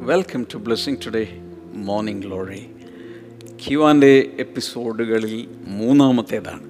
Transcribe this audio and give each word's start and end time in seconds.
Welcome 0.00 0.46
to 0.54 0.56
blessing 0.58 0.96
today 1.06 1.40
morning 1.74 2.22
glory 2.26 2.70
ക്യുവാന്റെ 3.66 4.30
എപ്പിസോഡുകളിൽ 4.38 5.48
മൂന്നാമത്തേതാണ്. 5.66 6.62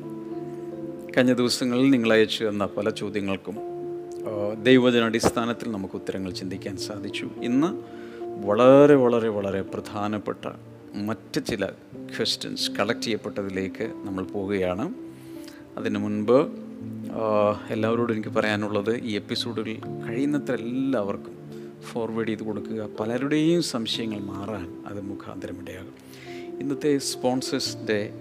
കഴിഞ്ഞ 1.17 1.33
ദിവസങ്ങളിൽ 1.33 1.91
നിങ്ങൾ 1.91 2.13
അയച്ചു 2.13 2.45
തന്ന 2.45 2.67
പല 2.67 2.91
ചോദ്യങ്ങൾക്കും 2.91 3.57
അടിസ്ഥാനത്തിൽ 5.05 5.71
നമുക്ക് 5.71 5.95
ഉത്തരങ്ങൾ 5.95 6.31
ചിന്തിക്കാൻ 6.31 6.77
സാധിച്ചു. 6.77 7.31
ഇന്ന് 7.43 7.71
വളരെ 8.47 8.95
വളരെ 8.95 9.29
വളരെ 9.29 9.63
പ്രധാനപ്പെട്ട 9.63 10.45
മറ്റ് 10.95 11.41
ചില 11.47 11.67
ക്വസ്റ്റ്യൻസ് 12.17 12.71
കളക്ട് 12.71 13.03
ചെയ്യപ്പെട്ടതിലേക്ക് 13.03 13.93
നമ്മൾ 14.05 14.25
പോവുകയാണ്. 14.25 14.95
അതിനു 15.77 15.99
മുൻപ് 15.99 16.39
എല്ലാവരോടും 17.71 18.15
എനിക്ക് 18.15 18.29
പറയാനുള്ളത് 18.29 18.97
ഈ 19.05 19.13
എപ്പിസോഡുകൾ 19.13 19.77
കഴിയുന്നത്ര 20.09 20.55
എല്ലാവർക്കും 20.55 21.36
ഫോർവേഡ് 21.83 22.29
ചെയ്ത് 22.29 22.43
കൊടുക്കുക. 22.43 22.89
പലരുടെയും 23.01 23.63
സംശയങ്ങൾ 23.63 24.21
മാറാൻ 24.21 24.83
അത് 24.87 25.01
മുഖാന്തരമിടയാകും. 25.01 25.95
ഇന്നത്തെ 26.61 26.99
സ്പോൺസേഴ്സിന്റെ 26.99 28.13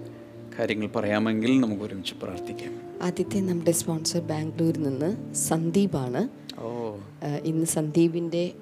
കാര്യങ്ങൾ 0.58 0.86
പറയാമെങ്കിൽ 0.86 1.60
നമുക്ക് 1.60 1.82
ഒരുമിച്ച് 1.82 2.14
പ്രാർത്ഥിക്കാം. 2.22 2.80
ആദ്യത്തെ 3.02 3.40
നമ്മുടെ 3.40 3.70
സ്പോൺസർ 3.70 4.20
ബാംഗ്ലൂരിൽ 4.20 4.82
നിന്ന് 4.82 5.34
സന്ദീപാണ്. 5.34 6.28
ഓ. 6.60 6.96
ഇന്ന് 7.44 7.66
സന്ദീപിന്റെ 7.66 8.52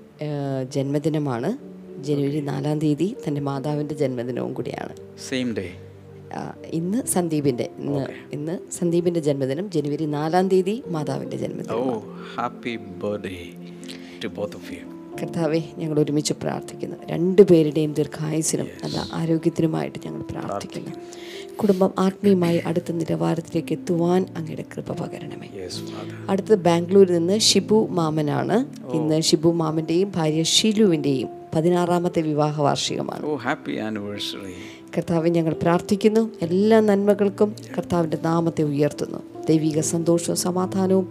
ജന്മദിനമാണ്. 0.71 1.75
ജനുവരി 2.05 2.41
നാലാം 2.41 2.79
തീയതി 2.79 3.17
തന്റെ 3.29 3.41
മാതാവിന്റെ 3.41 3.95
ജന്മദിനവും 3.95 4.55
കൂടിയാണ്. 4.55 4.97
സെയിം 5.29 5.57
ഡേ 5.57 5.81
ഇന്ന് 6.65 7.07
സന്ദീപിന്റെ 7.07 7.71
ഇന്ന് 7.79 8.07
ഇന്ന് 8.33 8.59
സന്ദീപിന്റെ 8.73 9.21
ജന്മദിനം 9.21 9.71
ജനുവരി 9.71 10.05
നാലാം 10.05 10.49
തീയതി 10.49 10.83
മാതാവിന്റെ 10.87 11.37
ഓ 11.37 11.41
ജന്മദിനം 11.41 12.01
happy 12.37 12.77
birthday 12.77 13.55
to 14.25 14.29
both 14.29 14.57
of 14.57 14.73
you 14.73 14.79
കർത്താവെ 15.23 15.61
ഞങ്ങൾ 15.79 16.01
ഒരുമിച്ച് 16.01 16.33
പ്രാർത്ഥിക്കുന്നു. 16.33 16.97
രണ്ടുപേരുടെയും 17.07 17.93
ദീർഘായുസിനും 17.93 18.67
നല്ല 18.85 19.09
ആരോഗ്യത്തിനുമായിട്ട് 19.13 19.99
ഞങ്ങൾ 20.07 20.23
പ്രാർത്ഥിക്കുന്നു. 20.23 20.91
കുടുംബം 21.57 21.91
ആത്മീയമായി 21.99 22.59
അടുത്ത 22.59 22.93
നിലവാരത്തിലേക്ക് 22.93 23.73
എത്തുവാൻ 23.73 24.27
അങ്ങയുടെ 24.37 24.65
കൃപ 24.75 24.93
പകരണമേ. 24.93 25.69
അടുത്തത് 26.29 26.59
ബാംഗ്ലൂരിൽ 26.59 27.19
നിന്ന് 27.19 27.39
ഷിബു 27.39 27.89
മാമനാണ്. 27.91 28.57
ഇന്ന് 28.93 29.21
ഷിബു 29.21 29.53
മാമന്റെയും 29.53 30.13
ഭാര്യ 30.17 30.43
ഷിലുവിന്റെയും 30.43 31.29
പതിനാറാമത്തെ 31.55 32.23
വിവാഹ 32.23 32.61
വാർഷികമാണ്. 32.61 33.27
ആനിവേഴ്സറി 33.79 34.55
കർത്താവെ 34.97 35.29
ഞങ്ങൾ 35.29 35.53
പ്രാർത്ഥിക്കുന്നു. 35.63 36.31
എല്ലാ 36.43 36.81
നന്മകൾക്കും 36.81 37.55
കർത്താവിന്റെ 37.79 38.19
നാമത്തെ 38.23 38.63
ഉയർത്തുന്നു. 38.63 39.34
ദൈവിക 39.49 39.81
സന്തോഷവും 39.81 40.37
സമാധാനവും 40.37 41.09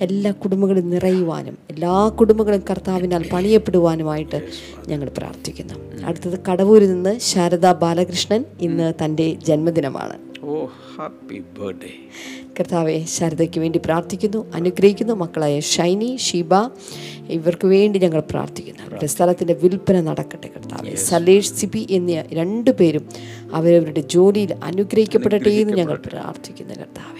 എല്ലാ 0.00 0.30
കുടുംബങ്ങളും 0.30 0.90
നിറയുവാനും 0.90 1.58
എല്ലാ 1.70 2.08
കുടുംബങ്ങളും 2.08 2.62
കർത്താവിനാൽ 2.70 3.24
പണിയപ്പെടുവാനുമായിട്ട് 3.32 4.42
ഞങ്ങൾ 4.88 5.08
പ്രാർത്ഥിക്കുന്നു. 5.18 5.74
അടുത്തത് 6.04 6.38
കടവൂരിൽ 6.50 6.92
നിന്ന് 6.92 7.18
ശാരദ 7.18 7.66
ബാലകൃഷ്ണൻ 7.72 8.44
ഇന്ന് 8.60 8.92
തന്റെ 9.04 9.36
ജന്മദിനമാണ്. 9.46 10.16
ഓ 10.42 10.64
ഹാപ്പി 10.98 11.38
ബർത്ത്ഡേ. 11.38 11.92
കർത്താവെ 12.60 13.04
ശാരദയ്ക്ക് 13.04 13.60
വേണ്ടി 13.60 13.80
പ്രാർത്ഥിക്കുന്നു 13.84 14.40
അനുഗ്രഹിക്കുന്നു 14.54 15.12
മക്കളായ 15.12 15.60
ഷൈനി 15.60 16.16
ഷീബ 16.16 16.54
ഇവർക്ക് 17.28 17.66
വേണ്ടി 17.66 17.98
ഞങ്ങൾ 17.98 18.20
പ്രാർത്ഥിക്കുന്നു. 18.30 18.82
അവരുടെ 18.82 19.06
സ്ഥലത്തിന്റെ 19.06 19.54
വിൽപ്പന 19.54 20.00
നടക്കട്ടെ 20.00 20.48
കർത്താവെ. 20.56 20.94
സലേഷ് 20.94 21.52
സിബി 21.52 21.86
എന്നീ 21.90 22.18
രണ്ടു 22.32 22.70
പേരും 22.70 23.08
അവരവരുടെ 23.52 24.00
ജോലിയിൽ 24.00 24.52
അനുഗ്രഹിക്കപ്പെടട്ടെ 24.64 25.50
എന്ന് 25.50 25.74
ഞങ്ങൾ 25.74 25.98
പ്രാർത്ഥിക്കുന്നു 26.06 26.74
കർത്താവെ. 26.74 27.11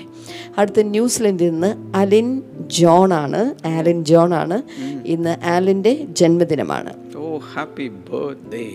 അടുത്ത 0.58 0.80
ന്യൂസിലൻഡിൽ 0.80 1.50
നിന്ന് 1.50 1.96
അലിൻ 1.96 2.42
ജോൺ 2.66 3.14
ആണ് 3.14 3.54
ആലിൻ 3.66 4.04
ജോൺ 4.04 4.34
ആണ് 4.34 4.62
ഇന്ന് 5.06 5.36
ആലിന്റെ 5.44 6.06
ജന്മദിനമാണ്. 6.10 6.92
ഓ 7.16 7.38
ഹാപ്പി 7.54 7.88
ബർത്ത്ഡേ. 7.88 8.66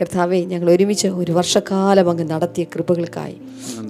കർത്താവെ 0.00 0.36
ഞങ്ങൾ 0.36 0.70
ഒരുമിച്ച് 0.70 1.08
ഒരു 1.08 1.32
വർഷക്കാലം 1.32 2.10
അങ്ങ് 2.10 2.30
നടത്തിയ 2.30 2.64
കൃപകൾക്കായി 2.64 3.36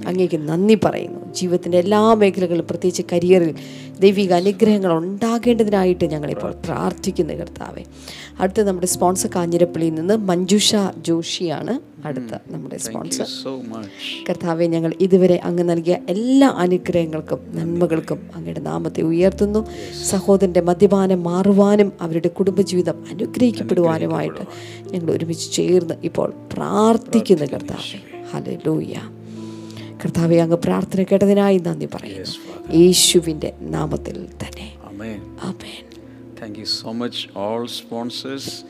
അങ്ങേക്ക് 0.06 0.48
നന്ദി 0.48 0.78
പറയുന്നു. 0.84 1.34
ജീവിതത്തിന്റെ 1.34 1.78
എല്ലാ 1.78 2.14
മേഖലകളിലും 2.14 2.66
പ്രത്യേകിച്ച് 2.66 3.02
കരിയറിൽ 3.12 3.54
ദൈവിക 4.00 4.32
അനുഗ്രഹങ്ങൾ 4.32 4.92
ഉണ്ടാകേണ്ടതിനായിട്ട് 4.92 6.04
ഞങ്ങളിപ്പോൾ 6.04 6.54
പ്രാർത്ഥിക്കുന്നു 6.66 7.34
കർത്താവെ. 7.34 7.82
അടുത്ത 8.40 8.60
നമ്മുടെ 8.60 8.86
സ്പോൺസർ 8.86 9.30
കാഞ്ഞിരപ്പള്ളിയിൽ 9.36 9.94
നിന്ന് 9.94 10.16
മഞ്ജുഷ 10.16 10.76
ജോഷിയാണ് 10.98 11.80
അടുത്ത 12.06 12.34
നമ്മുടെ 12.50 12.76
സ്പോൺസർ 12.76 13.26
കർത്താവെ 14.28 14.66
ഞങ്ങൾ 14.66 14.92
ഇതുവരെ 15.00 15.40
അങ്ങ് 15.44 15.64
നൽകിയ 15.68 15.98
എല്ലാ 16.08 16.48
അനുഗ്രഹങ്ങൾക്കും 16.48 17.40
നന്മകൾക്കും 17.54 18.20
അങ്ങയുടെ 18.34 18.60
നാമത്തെ 18.60 19.02
ഉയർത്തുന്നു. 19.02 19.66
സഹോദരന്റെ 20.10 20.60
മദ്യപാനം 20.60 21.22
മാറുവാനും 21.22 21.92
അവരുടെ 22.00 22.28
കുടുംബജീവിതം 22.28 23.04
അനുഗ്രഹിക്കപ്പെടുവാനുമായിട്ട് 23.10 24.44
ഞങ്ങൾ 24.92 25.10
ഒരുമിച്ച് 25.10 25.52
ചേർന്ന് 25.52 25.94
ഇപ്പോൾ 26.02 26.32
പ്രാർത്ഥിക്കുന്നു 26.52 27.44
കർത്താവെ. 27.44 27.98
ഹല്ലേലൂയ 28.32 28.94
കർത്താവെ 30.04 30.36
അങ്ങ് 30.36 30.56
പ്രാർത്ഥന 30.56 31.02
കേട്ടതിനായി 31.02 31.58
നന്ദി 31.58 31.88
പറയുന്നു. 31.94 32.72
യേശുവിന്റെ 32.76 33.54
നാമത്തിൽ 33.60 34.28
തന്നെ. 34.42 34.76
Thank 36.42 36.58
you 36.58 36.64
so 36.64 36.92
much 36.92 37.38
all 37.38 37.66
sponsors 37.66 38.64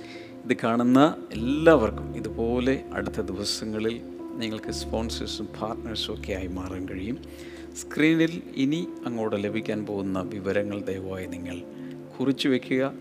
ഇത് 0.45 0.57
കാണുന്ന 0.65 1.15
എല്ലാവർക്കും 1.33 2.17
ഇതുപോലെ 2.17 2.85
അടുത്ത 2.93 3.21
ദിവസങ്ങളിൽ 3.21 4.01
നിങ്ങൾക്ക് 4.37 4.71
സ്പോൺസേഴ്സും 4.71 5.49
പാർട്ട്നേഴ്സും 5.61 6.15
ഒക്കെ 6.15 6.33
ആയി 6.33 6.47
മാറാൻ 6.47 6.89
കഴിയും. 6.89 7.19
സ്ക്രീനിൽ 7.81 8.43
ഇനി 8.57 8.89
അങ്ങോട്ട് 9.07 9.45
ലഭിക്കാൻ 9.45 9.87
പോകുന്ന 9.87 10.21
വിവരങ്ങൾ 10.21 10.81
ദയവായി 10.81 11.27
നിങ്ങൾ 11.27 11.63
കുറിച്ചു 12.21 12.49
വയ്ക്കുക 12.49 12.93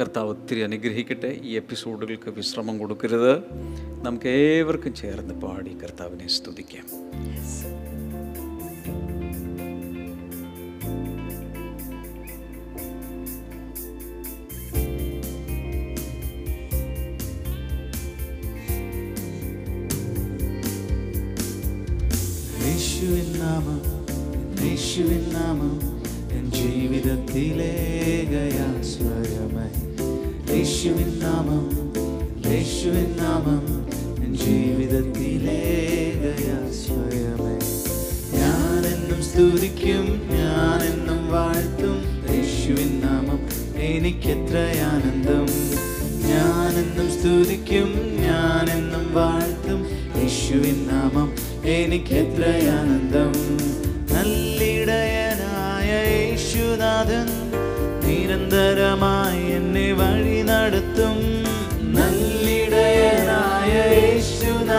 കർത്താവ് 0.00 0.30
ഒത്തിരി 0.30 0.60
അനുഗ്രഹിക്കട്ടെ. 0.60 1.40
ഈ 1.42 1.52
എപ്പിസോഡുകൾക്ക് 1.52 2.30
വിശ്രമം 2.30 2.78
കൊടുക്കരുത്. 2.78 3.34
നമുക്ക് 4.02 4.28
ഏവർക്കും 4.28 4.94
ചേർന്ന് 4.94 5.34
പാടി 5.34 5.76
കർത്താവിനെ 5.82 6.28
സ്തുതിക്കാം. 6.28 6.86
യേശുവിൻ 22.64 23.28
നാമം 23.40 23.80
യേശുവിൻ 24.62 25.24
നാമം 25.34 25.74
എൻ 26.36 26.44
യേശുവിൻ 30.50 31.10
നാമം 31.22 31.64
യേശുവിൻ 32.48 33.10
നാമം 33.16 33.64
എൻ 34.38 34.44
ജീവിതത്തിലേകയാശ്രയമായി 34.44 35.58
ഞാനെന്നും 38.36 39.22
സ്തുതിക്കും 39.22 40.06
ഞാനെന്നും 40.30 41.28
വാഴ്ത്തും. 41.32 41.96
യേശുവിൻ 42.30 43.00
നാമം 43.00 43.40
എനിക്കെത്ര 43.76 44.56
ആനന്ദം. 44.82 45.46
ഞാനെന്നും 46.28 47.08
സ്തുതിക്കും 47.20 47.88
ഞാനെന്നും 48.16 49.14
വാഴ്ത്തും. 49.14 49.80
യേശുവിൻ 50.16 50.88
നാമം 50.92 51.32
എനിക്കെത്ര 51.64 52.44
ആനന്ദം. 52.70 53.27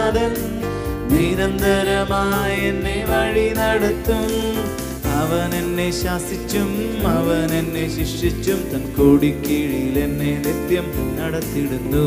യേശുനാഥൻ 0.09 0.33
നിരന്തരമായി 1.11 2.55
എന്നെ 2.69 2.97
വഴി 3.09 3.47
നടത്തും. 3.57 4.29
അവൻ 5.19 5.49
എന്നെ 5.59 5.87
ശാസിച്ചും 5.99 6.69
അവൻ 7.13 7.49
എന്നെ 7.59 7.85
ശിക്ഷിച്ചും 7.95 8.59
തൻ 8.71 8.83
കൊടിക്കീഴിൽ 8.97 9.95
എന്നെ 10.05 10.31
നിത്യം 10.45 10.87
നടത്തിടുന്നു. 11.19 12.05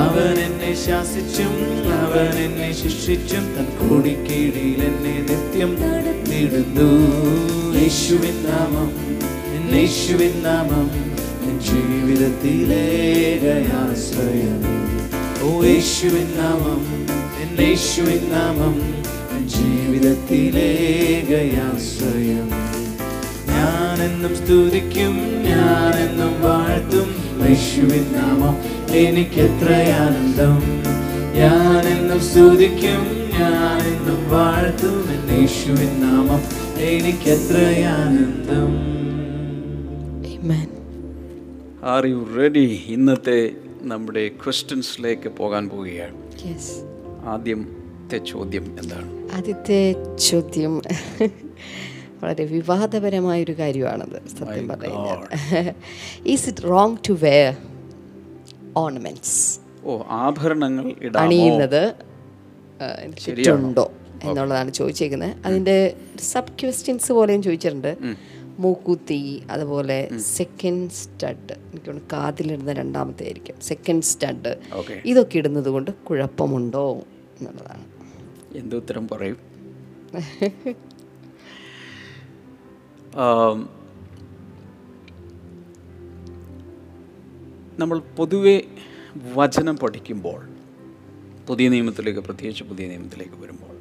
അവൻ 0.00 0.36
എന്നെ 0.46 0.72
ശാസിച്ചും 0.84 1.54
അവൻ 2.00 2.32
എന്നെ 2.46 2.70
ശിക്ഷിച്ചും 2.80 3.44
തൻ 3.56 3.68
കൊടിക്കീഴിൽ 3.80 4.80
എന്നെ 4.88 5.16
നിത്യം 5.28 5.72
നടത്തിടുന്നു. 5.82 6.90
യേശുവിൻ 7.78 8.38
നാമം 8.48 8.90
യേശുവിൻ 9.74 10.34
നാമം 10.46 10.88
ജീവിതത്തിലേകയാശ്രയം 11.66 12.96
ഓ 15.46 15.48
യേശുവിൻ 15.64 16.28
നാമം 16.38 16.80
എൻ 17.42 17.50
യേശുവിൻ 17.66 18.22
നാമം 18.32 18.74
ജീവിതത്തിലേകയാശ്രയം. 19.48 22.48
ഞാനെന്നും 23.50 24.32
സ്തുതിക്കും 24.36 25.14
ഞാനെന്നും 25.48 26.32
വാഴ്ത്തും 26.40 27.08
യേശുവിൻ 27.48 28.06
നാമം 28.16 28.54
എനിക്കെത്ര 28.96 29.70
ആനന്ദം. 30.02 30.56
ഞാനെന്നും 31.38 32.20
സ്തുതിക്കും 32.20 33.02
ഞാനെന്നും 33.40 34.20
വാഴ്ത്തും 34.30 34.96
എൻ 35.16 35.24
യേശുവിൻ 35.38 35.92
നാമം 36.04 36.40
എനിക്കെത്ര 36.90 37.58
ആനന്ദം. 37.98 38.72
ആർ 41.84 42.06
യു 42.06 42.28
റെഡി 42.38 42.84
ഇന്നത്തെ 42.86 43.40
നമ്മുടെ 43.80 44.28
ക്വസ്റ്റ്യൻസിലേക്ക് 44.28 45.28
പോകാൻ 45.28 45.68
പോവുകയാണ്. 45.68 46.16
ആദ്യത്തെ 47.24 48.18
ചോദ്യം 48.18 48.78
എന്താണ്? 48.78 49.28
ആദ്യത്തെ 49.34 49.96
ചോദ്യം 50.16 50.80
വളരെ 52.22 52.44
വിവാദപരമായ 52.44 53.42
ഒരു 53.42 53.52
കാര്യമാണത് 53.52 54.22
സത്യം 54.28 54.68
പറയുന്നത് 54.68 55.74
is 56.26 56.48
it 56.48 56.62
wrong 56.62 56.96
to 57.08 57.12
wear 57.12 57.54
ornaments 58.76 59.60
ഓ 59.84 60.02
ആഭരണങ്ങൾ 60.08 60.94
അണിയുന്നത് 61.16 61.94
ശരിയുണ്ടോ 63.18 63.90
എന്നുള്ളതാണ് 64.22 64.70
ചോദിച്ചേക്കുന്നത്. 64.70 65.36
അതിന്റെ 65.44 65.96
സബ് 66.20 66.52
ക്വസ്റ്റ്യൻസ് 66.60 67.12
പോലെയും 67.12 67.42
ചോദിച്ചിട്ടുണ്ട്. 67.42 67.96
മൂക്കുത്തി 68.58 69.42
അതുപോലെ 69.50 70.08
സെക്കൻഡ് 70.18 70.90
സ്റ്റഡ് 70.90 71.52
എനിക്ക് 71.52 71.90
കാതിലിടുന്ന 72.12 72.72
രണ്ടാമത്തെ 72.72 73.24
ആയിരിക്കും 73.24 73.60
സെക്കൻഡ് 73.60 74.02
സ്റ്റഡ് 74.02 74.56
ഇതൊക്കെ 75.04 75.38
ഇടുന്നത് 75.38 75.68
കൊണ്ട് 75.68 75.90
കുഴപ്പമുണ്ടോ 75.90 77.04
എന്നുള്ളതാണ്. 77.38 77.84
എന്ത് 78.54 78.76
ഉത്തരം 78.76 79.08
പറയും? 79.08 79.38
നമ്മൾ 87.78 87.98
പൊതുവെ 87.98 88.64
വചനം 89.32 89.76
പഠിക്കുമ്പോൾ 89.76 90.40
പുതിയ 91.48 91.68
നിയമത്തിലേക്ക് 91.68 92.20
പ്രത്യേകിച്ച് 92.20 92.64
പുതിയ 92.64 92.88
നിയമത്തിലേക്ക് 92.88 93.34
വരുമ്പോൾ 93.34 93.75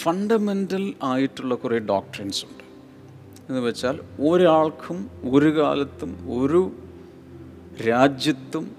ഫണ്ടമെന്റൽ 0.00 0.94
ആയിട്ടുള്ള 1.02 1.54
കുറേ 1.54 1.78
ഡോക്ട്രിൻസ് 1.78 2.44
ഉണ്ട്. 2.44 2.64
എന്ന് 3.48 3.60
വെച്ചാൽ 3.60 4.00
ഒരാൾക്കും 4.28 5.10
ഒരു 5.30 5.58
കാലത്തും 5.58 6.40
ഒരു 6.40 6.72
രാജ്യത്തും 7.88 8.76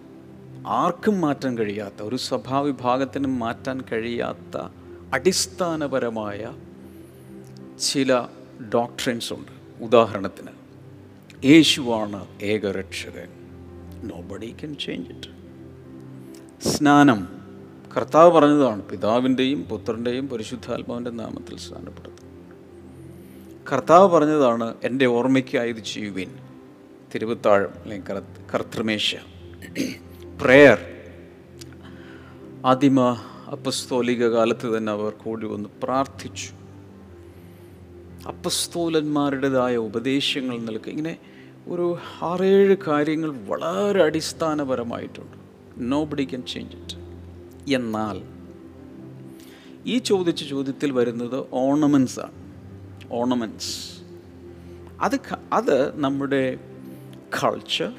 ആർക്കും 0.67 1.21
മാറ്റാൻ 1.21 1.57
കഴിയാത്ത 1.57 2.03
ഒരു 2.03 2.15
സഭാവിഭാഗത്തിനും 2.15 3.39
മാറ്റാൻ 3.39 3.81
കഴിയാത്ത 3.91 4.61
അടിസ്ഥാനപരമായ 5.13 6.53
ചില 7.79 8.27
ഡോക്ട്രിൻസ് 8.73 9.33
ഉണ്ട്. 9.33 9.83
ഉദാഹരണത്തിന് 9.83 10.47
യേശുവാണ് 11.45 12.25
ഏകരക്ഷകൻ. 12.41 13.27
No 14.03 14.21
buddy 14.21 14.55
can 14.63 14.75
change 14.75 15.09
it 15.09 15.33
സ്നാനം 16.69 17.42
കർത്താവ് 17.97 18.31
പറഞ്ഞതാണ് 18.31 18.81
പിതാവിന്റെയും 18.81 19.63
പുത്രന്റെയും 19.63 20.27
പരിശുദ്ധാത്മാവിന്റെ 20.27 21.11
നാമത്തിൽ 21.11 21.57
സ്നാനപ്പെടുത്തും 21.57 22.29
കർത്താവ് 23.73 24.09
പറഞ്ഞതാണ് 24.09 24.73
എന്റെ 24.83 25.05
ഓർമ്മയ്ക്കായി 25.05 25.69
ഇത് 25.69 25.83
ചെയ്യുവിൻ. 25.83 26.29
തിരുവത്താഴം 27.15 27.69
അല്ലെങ്കിൽ 27.83 28.07
കർത്ത് 28.07 28.53
കർത്തൃമേശ. 28.53 29.15
പ്രേയർ 30.41 30.77
ആദിമ 32.65 32.99
അപ്പസ്തോലിക 33.51 34.27
കാലത്ത് 34.27 34.77
തന്നെ 34.77 34.91
അവർ 34.91 35.11
കൂടി 35.11 35.45
വന്ന് 35.47 35.69
പ്രാർത്ഥിച്ചു. 35.83 36.49
അപ്പസ്തോലന്മാരുടേതായ 38.27 39.77
ഉപദേശങ്ങൾ 39.77 40.59
നൽകുക 40.59 40.89
ഇങ്ങനെ 40.89 41.17
ഒരു 41.67 41.97
ആറേഴ് 42.21 42.77
കാര്യങ്ങൾ 42.87 43.31
വളരെ 43.47 44.03
അടിസ്ഥാനപരമായിട്ടുണ്ട്. 44.03 45.37
No 45.77 46.05
buddy 46.05 46.23
can 46.23 46.43
change 46.45 46.77
it 46.77 47.02
എന്നാൽ 47.67 48.21
ഈ 49.85 49.97
ചോദിച്ച 49.97 50.43
ചോദ്യത്തിൽ 50.43 50.91
വരുന്നത് 50.91 51.45
ഓർണമെന്റ്സ് 51.51 52.19
ആണ്. 52.19 52.31
ഓർണമെന്റ്സ് 53.11 53.93
അത് 55.01 55.19
അത് 55.53 55.99
നമ്മുടെ 55.99 56.59
കൾച്ചർ 57.43 57.93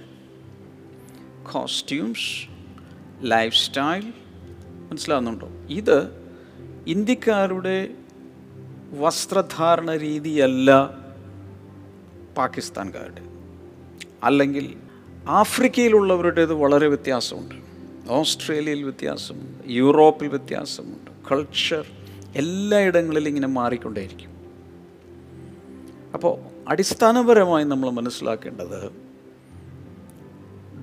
കോസ്റ്റ്യൂംസ് 1.52 2.48
ലൈഫ് 3.22 3.56
സ്റ്റൈൽ 3.56 4.12
മനസ്സിലാവുന്നുണ്ടോ? 4.90 5.48
ഇത് 5.70 6.24
ഇന്ത്യക്കാരുടെ 6.86 7.94
വസ്ത്രധാരണ 8.92 9.96
രീതിയല്ല 9.96 10.90
പാകിസ്ഥാൻകാരുടെ. 12.36 13.22
അല്ലെങ്കിൽ 14.22 14.76
ആഫ്രിക്കയിലുള്ളവരുടേത് 15.28 16.52
വളരെ 16.52 16.86
വ്യത്യാസമുണ്ട്. 16.88 17.63
ഓസ്ട്രേലിയയിൽ 18.10 18.82
വ്യത്യാസമുണ്ട് 18.82 19.64
യൂറോപ്പിൽ 19.66 20.28
വ്യത്യാസമുണ്ട് 20.28 21.10
കൾച്ചർ 21.30 21.86
എല്ലായിടങ്ങളിലും 22.36 23.28
ഇങ്ങനെ 23.28 23.46
മാറിക്കൊണ്ടേയിരിക്കും. 23.46 24.30
അപ്പോൾ 26.14 26.38
അടിസ്ഥാനപരമായി 26.68 27.64
നമ്മൾ 27.64 27.90
മനസ്സിലാക്കേണ്ടത് 27.90 28.90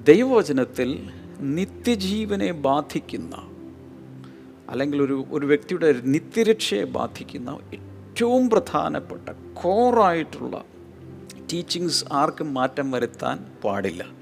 ദൈവവചനത്തിൽ 0.08 1.10
നിത്യജീവനെ 1.40 2.52
ബാധിക്കുന്ന 2.52 3.36
അല്ലെങ്കിൽ 4.70 5.02
ഒരു 5.02 5.26
ഒരു 5.32 5.46
വ്യക്തിയുടെ 5.46 5.94
നിത്യരക്ഷയെ 6.04 6.84
ബാധിക്കുന്ന 6.84 7.58
ഏറ്റവും 7.74 8.50
പ്രധാനപ്പെട്ട 8.50 9.30
കോറായിട്ടുള്ള 9.54 10.66
ടീച്ചിങ്സ് 11.54 12.06
ആർക്കും 12.12 12.54
മാറ്റം 12.54 12.92
വരുത്താൻ 12.92 13.46
പാടില്ല. 13.64 14.21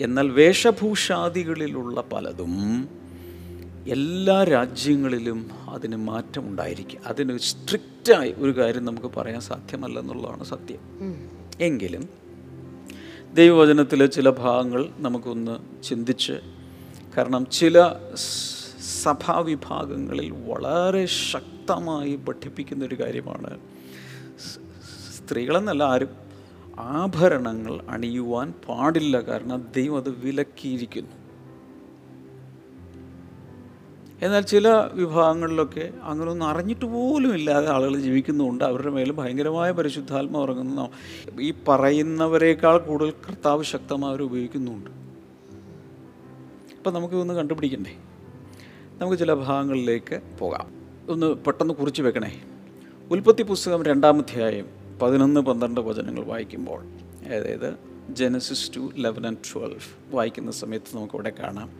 എന്നാൽ 0.00 0.30
വേഷഭൂഷാദികളിലുള്ള 0.30 2.00
പലതും 2.00 2.88
എല്ലാ 3.88 4.44
രാജ്യങ്ങളിലും 4.44 5.50
അതിന് 5.68 5.96
മാറ്റമുണ്ടായിരിക്കും. 5.96 7.00
അതിന് 7.06 7.38
സ്ട്രിക്റ്റായി 7.38 8.34
ഒരു 8.38 8.56
കാര്യം 8.56 8.84
നമുക്ക് 8.84 9.06
പറയാൻ 9.16 9.40
സാധ്യമല്ല 9.40 9.98
എന്നുള്ളതാണ് 9.98 10.44
സത്യം 10.44 10.80
എങ്കിലും 11.60 12.08
ദൈവവചനത്തിലെ 13.34 14.06
ചില 14.06 14.30
ഭാഗങ്ങൾ 14.30 14.88
നമുക്കൊന്ന് 14.98 15.82
ചിന്തിച്ച് 15.82 16.32
കാരണം 17.16 17.46
ചില 17.50 17.90
സഭാവിഭാഗങ്ങളിൽ 19.02 20.30
വളരെ 20.30 21.06
ശക്തമായി 21.06 22.16
പഠിപ്പിക്കുന്നൊരു 22.16 23.00
കാര്യമാണ് 23.00 23.60
സ്ത്രീകളെന്നല്ല 25.16 25.82
ആരും 25.82 26.29
ആഭരണങ്ങൾ 26.80 27.80
അണിയുവാൻ 27.88 28.54
പാടില്ല. 28.68 29.20
കാരണം 29.20 29.68
ദൈവം 29.76 29.96
അത് 29.96 30.08
വിലക്കിയിരിക്കുന്നു. 30.08 31.10
എന്നാൽ 34.22 34.40
ചില 34.40 34.68
വിഭാഗങ്ങളിലൊക്കെ 34.92 35.90
അങ്ങനെയൊന്നും 36.02 36.46
അറിഞ്ഞിട്ട് 36.46 36.84
പോലും 36.84 37.34
ഇല്ലാതെ 37.34 37.70
ആളുകൾ 37.70 37.96
ജീവിക്കുന്നുണ്ട് 37.96 38.64
അവരുടെ 38.64 38.90
മേലും 38.90 39.16
ഭയങ്കരമായ 39.16 39.70
പരിശുദ്ധാത്മ 39.70 40.36
ഉറങ്ങുന്ന. 40.36 40.88
ഈ 41.40 41.52
പറയുന്നവരെക്കാൾ 41.68 42.78
കൂടുതൽ 42.78 43.10
കർത്താവ് 43.10 43.64
ശക്തമായവർ 43.64 44.22
ഉപയോഗിക്കുന്നുണ്ട്. 44.22 44.90
അപ്പം 46.78 46.94
നമുക്ക് 46.94 47.14
കണ്ടുപിടിക്കണ്ടേ? 47.14 47.96
നമുക്ക് 48.98 49.18
ചില 49.18 49.34
ഭാഗങ്ങളിലേക്ക് 49.34 50.20
പോകാം. 50.38 50.72
ഒന്ന് 51.08 51.34
പെട്ടെന്ന് 51.34 51.74
കുറിച്ച് 51.74 52.02
വെക്കണേ. 52.02 52.42
ഉൽപ്പത്തി 53.10 53.42
പുസ്തകം 53.42 53.82
രണ്ടാമധ്യായം 53.82 54.79
പതിനൊന്ന് 55.02 55.40
പന്ത്രണ്ട് 55.40 55.80
വചനങ്ങൾ 55.80 56.24
വായിക്കുമ്പോൾ 56.24 56.80
അതായത് 57.26 57.74
Genesis 58.10 58.76
two 58.76 58.90
eleven 58.96 59.26
and 59.26 59.38
twelve 59.54 60.14
വായിക്കുന്ന 60.14 60.50
സമയത്ത് 60.50 60.96
നമുക്കിവിടെ 60.96 61.32
കാണാം. 61.38 61.70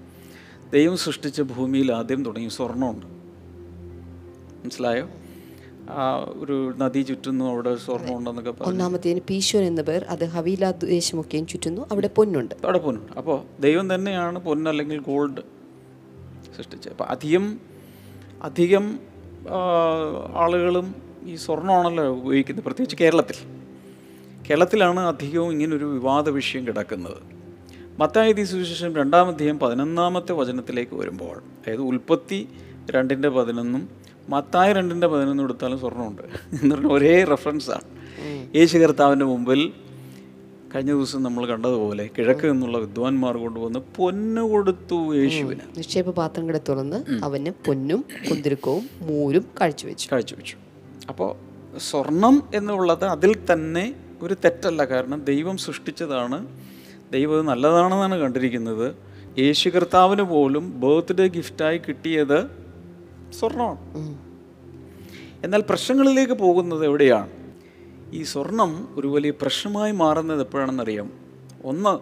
ദൈവം 0.72 0.96
സൃഷ്ടിച്ച 0.96 1.40
ഭൂമിയിൽ 1.40 1.92
ആദ്യം 1.92 2.24
തുടങ്ങി 2.24 2.48
സ്വർണമുണ്ട് 2.48 3.06
മനസ്സിലായോ? 4.64 5.08
ആ 5.90 6.16
ഒരു 6.36 6.74
നദി 6.76 7.00
ചുറ്റുന്നു 7.00 7.44
അവിടെ 7.44 7.76
സ്വർണം 7.76 8.16
ഉണ്ടെന്നൊക്കെ 8.16 8.64
ഒന്നാമത്തേന് 8.64 9.20
പീശോൻ 9.30 9.62
എന്ന 9.62 9.82
പേർ 9.82 10.04
അത് 10.04 10.24
ഹവീല 10.24 10.70
ദേശമൊക്കെയും 10.70 11.46
ചുറ്റുന്നു 11.46 11.82
അവിടെ 11.90 12.08
പൊന്നുണ്ട്. 12.08 12.54
അവിടെ 12.64 12.78
പൊന്നുണ്ട്. 12.78 13.12
അപ്പോൾ 13.12 13.62
ദൈവം 13.62 13.94
തന്നെയാണ് 13.94 14.38
പൊന്ന് 14.38 14.70
അല്ലെങ്കിൽ 14.70 14.98
ഗോൾഡ് 15.00 15.42
സൃഷ്ടിച്ചത്. 16.56 16.92
അപ്പോൾ 16.92 17.04
അധികം 17.04 17.60
അധികം 18.42 18.98
ആളുകളും 20.34 21.09
ഈ 21.24 21.36
സ്വർണമാണല്ലോ 21.36 22.16
ഉപയോഗിക്കുന്നത്. 22.16 22.64
പ്രത്യേകിച്ച് 22.64 22.96
കേരളത്തിൽ. 22.96 23.36
കേരളത്തിലാണ് 24.50 25.00
അധികവും 25.00 25.52
ഇങ്ങനൊരു 25.52 25.84
വിവാദ 25.84 26.28
വിഷയം 26.28 26.66
കിടക്കുന്നത്. 26.66 27.40
മത്തായതി 27.98 28.44
സുവിശേഷം 28.44 28.96
രണ്ടാമധ്യായം 28.96 29.58
പതിനൊന്നാമത്തെ 29.58 30.32
വചനത്തിലേക്ക് 30.32 30.96
വരുമ്പോൾ 30.96 31.36
അതായത് 31.36 31.80
ഉൽപ്പത്തി 31.80 32.48
രണ്ടിന്റെ 32.90 33.28
പതിനൊന്നും 33.28 33.88
മത്തായ 34.28 34.72
രണ്ടിന്റെ 34.72 35.06
പതിനൊന്നും 35.06 35.44
എടുത്താലും 35.44 35.78
സ്വർണമുണ്ട് 35.78 36.22
എന്ന് 36.62 36.74
പറഞ്ഞാൽ 36.74 36.92
ഒരേ 36.92 37.24
റെഫറൻസാണ് 37.24 37.80
യേശു 38.56 38.78
കർത്താവിന്റെ 38.78 39.24
മുമ്പിൽ 39.24 39.72
കഴിഞ്ഞ 40.74 40.90
ദിവസം 40.90 41.22
നമ്മൾ 41.22 41.46
കണ്ടതുപോലെ 41.46 42.10
കിഴക്ക് 42.18 42.52
നിന്നുള്ള 42.52 42.78
വിദ്വാൻമാർ 42.78 43.36
കൊണ്ടുവന്ന് 43.36 43.78
പൊന്ന് 43.96 44.40
കൊടുത്തു 44.40 45.16
യേശുവിന്. 45.16 45.60
നിക്ഷേപ 45.78 46.10
പാത്രം 46.10 46.48
കിടത്തുറന്ന് 46.48 47.24
അവന് 47.24 47.50
പൊന്നും 47.66 48.04
കുന്തിരുക്കവും 48.30 48.90
മൂരും 49.00 49.44
കാഴ്ചവെച്ചു. 49.60 50.08
കാഴ്ചവെച്ചു. 50.12 50.69
അപ്പോൾ 51.10 51.30
സ്വർണം 51.78 52.42
എന്നുള്ളത് 52.54 53.04
അതിൽ 53.04 53.32
തന്നെ 53.52 53.84
ഒരു 54.22 54.34
തെറ്റല്ല. 54.44 54.84
കാരണം 54.84 55.18
ദൈവം 55.24 55.56
സൃഷ്ടിച്ചതാണ്. 55.56 56.38
ദൈവം 57.12 57.46
നല്ലതാണെന്നാണ് 57.46 58.14
കണ്ടിരിക്കുന്നത്. 58.14 58.86
യേശു 59.38 59.68
കർത്താവിന് 59.68 60.22
പോലും 60.22 60.80
ബർത്ത്ഡേ 60.80 61.28
ഗിഫ്റ്റായി 61.28 61.78
കിട്ടിയത് 61.78 62.38
സ്വർണമാണ്. 63.38 63.80
എന്നാൽ 65.44 65.60
പ്രശ്നങ്ങളിലേക്ക് 65.68 66.32
പോകുന്നത് 66.32 66.84
എവിടെയാണ്? 66.84 67.28
ഈ 68.12 68.22
സ്വർണം 68.22 68.70
ഒരു 68.98 69.08
വലിയ 69.08 69.32
പ്രശ്നമായി 69.42 69.92
മാറുന്നത് 69.92 70.40
എപ്പോഴാണെന്നറിയാം 70.40 71.08
ഒന്ന് 71.64 71.94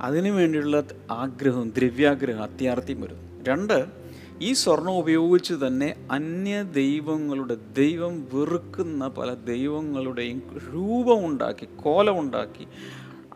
അതിനു 0.00 0.30
വേണ്ടിയുള്ള 0.30 0.82
ആഗ്രഹം 1.10 1.72
ദ്രവ്യാഗ്രഹം 1.76 2.42
അത്യാർത്ഥ്യം 2.42 3.00
വരും 3.00 3.20
രണ്ട് 3.48 3.97
ഈ 4.40 4.52
സ്വർണം 4.52 4.98
ഉപയോഗിച്ച് 4.98 5.54
തന്നെ 5.54 5.96
അന്യ 6.10 6.62
ദൈവങ്ങളുടെ 6.62 7.54
ദൈവം 7.54 8.28
വെറുക്കുന്ന 8.34 9.08
പല 9.08 9.34
ദൈവങ്ങളുടെയും 9.34 10.42
രൂപമുണ്ടാക്കി 10.72 11.68
കോലമുണ്ടാക്കി 11.76 12.66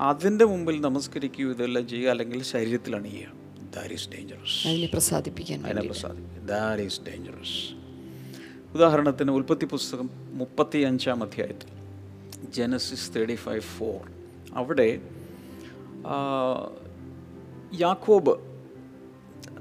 അതിന്റെ 0.00 0.44
മുമ്പിൽ 0.44 0.80
നമസ്കരിക്കുകയോ 0.80 1.50
ഇതെല്ലാം 1.50 1.88
ചെയ്യുക 1.88 2.10
അല്ലെങ്കിൽ 2.10 2.42
ശരീരത്തിൽ 2.42 2.96
അണിയുക. 2.96 3.32
ദാറ്റ് 3.74 3.94
ഈസ് 3.94 4.08
ഡേഞ്ചറസ് 4.10 4.68
അതിനെ 4.68 4.88
പ്രസാദിപ്പിക്കാൻ 4.92 5.66
അതിനെ 5.66 5.82
പ്രസാദിക്കും 5.82 6.46
ദാറ്റ് 6.46 6.82
ഈസ് 6.82 7.00
ഡേഞ്ചറസ് 7.00 7.58
ഉദാഹരണത്തിന് 8.74 9.30
ഉൽപ്പത്തി 9.30 9.64
പുസ്തകം 9.64 10.10
മുപ്പത്തി 10.32 10.78
അഞ്ചാം 10.78 11.22
അധ്യായത്തിൽ 11.22 11.70
ജനസിസ് 12.50 13.16
തേർട്ടി 13.16 13.34
ഫൈവ് 13.34 13.60
ഫോർ 13.60 14.00
അവിടെ 14.54 15.00
യാക്കോബ് 17.74 18.51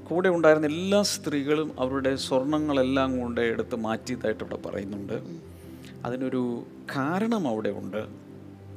കൂടെ 0.08 0.28
ഉണ്ടായിരുന്ന 0.28 0.66
എല്ലാ 0.66 1.02
സ്ത്രീകളും 1.02 1.80
അവരുടെ 1.80 2.16
സ്വർണങ്ങളെല്ലാം 2.16 3.20
കൊണ്ട് 3.20 3.40
എടുത്ത് 3.40 3.76
മാറ്റിയതായിട്ട് 3.76 4.44
ഇവിടെ 4.44 4.56
പറയുന്നുണ്ട്. 4.56 5.22
അതിനൊരു 6.04 6.66
കാരണം 6.96 7.48
അവിടെ 7.48 7.70
ഉണ്ട്. 7.70 8.06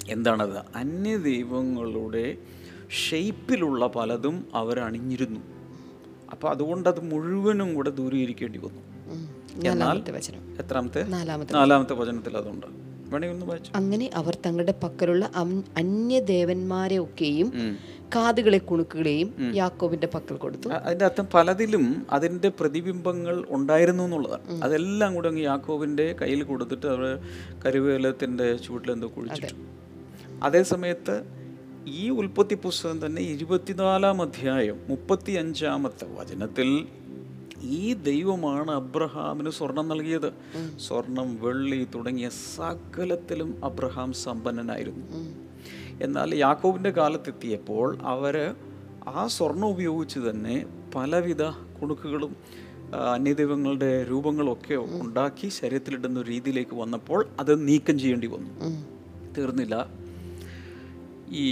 എന്താണത്? 0.09 0.57
അന്യ 0.75 1.17
ദൈവങ്ങളുടെ 1.17 2.37
ഷെയ്പ്പിലുള്ള 3.09 3.87
പലതും 3.87 4.47
അവരണിഞ്ഞിരുന്നു 4.53 4.81
അണിഞ്ഞിരുന്നു. 4.81 5.39
അപ്പോൾ 6.31 6.51
അതുകൊണ്ട് 6.51 6.89
അത് 6.89 7.11
മുഴുവനും 7.11 7.75
കൂടെ 7.75 7.89
ദൂരീകരിക്കേണ്ടി 7.89 8.59
വന്നു. 8.59 8.81
എന്നാൽ 9.69 10.03
എത്രാമത്തെ? 10.59 11.03
നാലാമത്തെ 11.51 11.93
വചനത്തിൽ 11.93 12.37
അതുണ്ട്. 12.37 12.84
അങ്ങനെ 13.75 14.09
അവർ 14.13 14.37
തങ്ങളുടെ 14.45 14.73
പക്കലുള്ള 14.83 15.31
അന്യദേവന്മാരെ 15.77 16.97
ഒക്കെയും 16.99 17.77
കാതുകളെ 18.15 18.57
കുണുക്കുകളെയും 18.57 19.33
യാക്കോബിന്റെ 19.55 20.07
പക്കൽ 20.07 20.35
കൊടുത്തു. 20.37 20.69
അതിന്റെ 20.69 21.05
അർത്ഥം 21.05 21.27
പലതിലും 21.33 22.07
അതിന്റെ 22.09 22.49
പ്രതിബിംബങ്ങൾ 22.49 23.45
ഉണ്ടായിരുന്നു 23.49 24.03
എന്നുള്ളതാണ്. 24.03 24.63
അതെല്ലാം 24.63 25.15
കൂടെ 25.15 25.27
അങ്ങ് 25.27 25.41
യാക്കോബിന്റെ 25.41 26.15
കയ്യിൽ 26.21 26.43
കൊടുത്തിട്ട് 26.43 26.85
അവർ 26.85 27.19
കരുവേലത്തിന്റെ 27.65 28.55
ചുവട്ടിലെന്തോ 28.55 29.07
കുഴിച്ചിട്ടു. 29.07 29.55
അതേ. 30.43 30.63
സമയത്ത് 30.63 31.23
ഈ 31.87 32.09
ഉൽപ്പത്തി 32.09 32.55
പുസ്തകം 32.55 33.05
തന്നെ 33.05 33.21
ഇരുപത്തിനാലാം 33.21 34.21
അധ്യായം 34.21 34.79
മുപ്പത്തി 34.87 35.31
അഞ്ചാമത്തെ 35.31 36.05
വചനത്തിൽ 36.15 36.87
ഈ 37.65 37.93
ദൈവമാണ് 37.93 38.71
അബ്രഹാമിന് 38.71 39.49
സ്വർണം 39.49 39.87
നൽകിയത്. 39.87 40.33
സ്വർണം 40.79 41.41
വെള്ളി 41.41 41.87
തുടങ്ങിയ 41.95 42.29
സകലത്തിലും 42.29 43.65
അബ്രഹാം 43.65 44.13
സമ്പന്നനായിരുന്നു. 44.13 45.05
എന്നാൽ 46.01 46.35
യാക്കോബിന്റെ 46.35 46.89
കാലത്തെത്തിയപ്പോൾ 46.89 47.97
അവർ 48.03 48.55
ആ 49.07 49.27
സ്വർണം 49.27 49.67
ഉപയോഗിച്ച് 49.67 50.19
തന്നെ 50.19 50.65
പലവിധ 50.95 51.43
കുണുക്കുകളും 51.81 52.65
അന്യദൈവങ്ങളുടെ 53.13 54.03
രൂപങ്ങളൊക്കെ 54.03 54.75
ഉണ്ടാക്കി 54.75 55.47
ശരീരത്തിലിടുന്ന 55.47 56.21
രീതിയിലേക്ക് 56.21 56.75
വന്നപ്പോൾ 56.75 57.27
അത് 57.39 57.67
നീക്കം 57.67 57.99
ചെയ്യേണ്ടി 57.99 58.27
വന്നു. 58.27 58.51
തീർന്നില്ല. 59.37 59.89
ഈ 61.29 61.47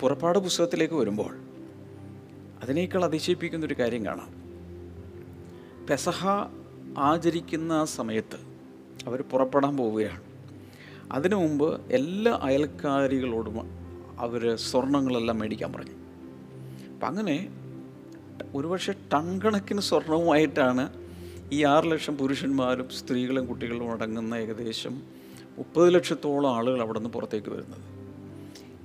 പുറപ്പാട് 0.00 0.38
പുസ്തകത്തിലേക്ക് 0.38 0.94
വരുമ്പോൾ 0.94 1.36
അതിനേക്കാൾ 2.62 3.04
അതിശയിപ്പിക്കുന്ന 3.04 3.66
ഒരു 3.66 3.74
കാര്യം 3.74 4.06
കാണാം. 4.06 4.48
പെസഹ 5.86 6.26
ആചരിക്കുന്ന 6.98 7.84
സമയത്ത് 7.84 8.36
അവർ 9.06 9.22
പുറപ്പെടാൻ 9.22 9.76
പോവുകയാണ്. 9.76 10.22
അതിനു 11.12 11.36
മുമ്പ് 11.36 11.92
എല്ലാ 11.92 12.38
അയൽക്കാരികളോടും 12.42 13.60
അവർ 14.18 14.56
സ്വർണങ്ങളെല്ലാം 14.56 15.38
മേടിക്കാൻ 15.38 15.72
പറഞ്ഞു. 15.72 15.92
അപ്പം 16.94 17.06
അങ്ങനെ 17.06 17.48
ഒരുപക്ഷെ 18.54 18.94
ടൺ 19.12 19.42
കണക്കിന് 19.42 19.80
സ്വർണവുമായിട്ടാണ് 19.80 20.92
ഈ 21.52 21.64
ആറ് 21.64 21.84
ലക്ഷം 21.84 22.16
പുരുഷന്മാരും 22.16 22.88
സ്ത്രീകളും 22.88 23.46
കുട്ടികളും 23.46 23.92
അടങ്ങുന്ന 23.92 24.34
ഏകദേശം 24.34 25.02
മുപ്പത് 25.58 25.94
ലക്ഷത്തോളം 25.94 26.56
ആളുകൾ 26.56 26.80
അവിടെ 26.80 26.98
നിന്ന് 26.98 27.10
പുറത്തേക്ക് 27.10 27.48
വരുന്നത്. 27.48 27.80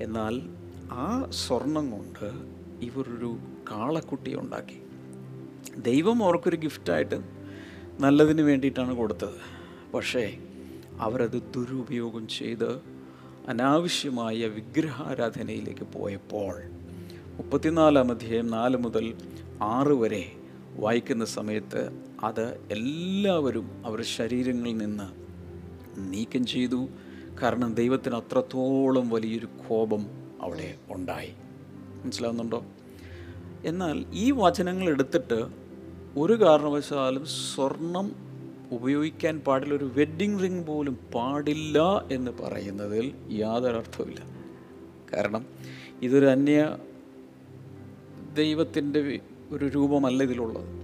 എന്നാൽ 0.04 0.42
ആ 0.92 1.28
സ്വർണം 1.30 1.92
കൊണ്ട് 1.92 2.26
ഇവരൊരു 2.86 3.38
കാളക്കുട്ടിയെ 3.74 4.36
ഉണ്ടാക്കി 4.36 4.80
ദൈവം 5.78 6.24
അവർക്കൊരു 6.24 6.56
ഗിഫ്റ്റായിട്ട് 6.56 7.16
നല്ലതിന് 8.00 8.42
വേണ്ടിയിട്ടാണ് 8.42 8.96
കൊടുത്തത്. 8.96 9.40
പക്ഷേ 9.92 10.38
അവരത് 11.00 11.44
ദുരുപയോഗം 11.56 12.28
ചെയ്ത് 12.28 12.70
അനാവശ്യമായ 13.48 14.48
വിഗ്രഹാരാധനയിലേക്ക് 14.48 15.84
പോയപ്പോൾ 15.84 16.62
മുപ്പത്തിനാലാം 17.38 18.12
അധ്യായം 18.12 18.48
നാല് 18.48 18.78
മുതൽ 18.78 19.14
ആറ് 19.62 19.94
വരെ 19.94 20.32
വായിക്കുന്ന 20.76 21.26
സമയത്ത് 21.26 21.82
അത് 22.24 22.68
എല്ലാവരും 22.72 23.82
അവരുടെ 23.86 24.06
ശരീരങ്ങളിൽ 24.06 24.78
നിന്ന് 24.78 25.08
നീക്കം 26.14 26.46
ചെയ്തു. 26.46 26.90
കാരണം 27.42 27.74
ദൈവത്തിന് 27.74 28.16
അത്രത്തോളം 28.16 29.10
വലിയൊരു 29.10 29.46
കോപം 29.46 30.06
അവിടെ 30.42 30.76
ഉണ്ടായി. 30.90 31.34
മനസ്സിലാവുന്നുണ്ടോ? 32.04 32.66
എന്നാൽ 33.66 34.06
ഈ 34.14 34.32
വചനങ്ങൾ 34.32 34.90
എടുത്തിട്ട് 34.90 35.46
ഒരു 36.18 36.34
കാരണവശാലും 36.34 37.26
സ്വർണം 37.26 38.16
ഉപയോഗിക്കാൻ 38.72 39.40
പാടില്ല 39.40 39.74
ഒരു 39.74 39.92
വെഡ്ഡിങ് 39.98 40.40
റിംഗ് 40.40 40.68
പോലും 40.68 41.00
പാടില്ല 41.16 42.06
എന്ന് 42.12 42.32
പറയുന്നതിൽ 42.32 43.14
യാതൊരു 43.32 43.76
അർത്ഥവുമില്ല. 43.76 44.22
കാരണം 45.14 45.46
ഇതൊരു 46.02 46.26
അന്യ 46.26 46.78
ദൈവത്തിന്റെ 48.34 49.20
ഒരു 49.52 49.66
രൂപമല്ല 49.66 50.24
ഇതിലുള്ളത്. 50.24 50.84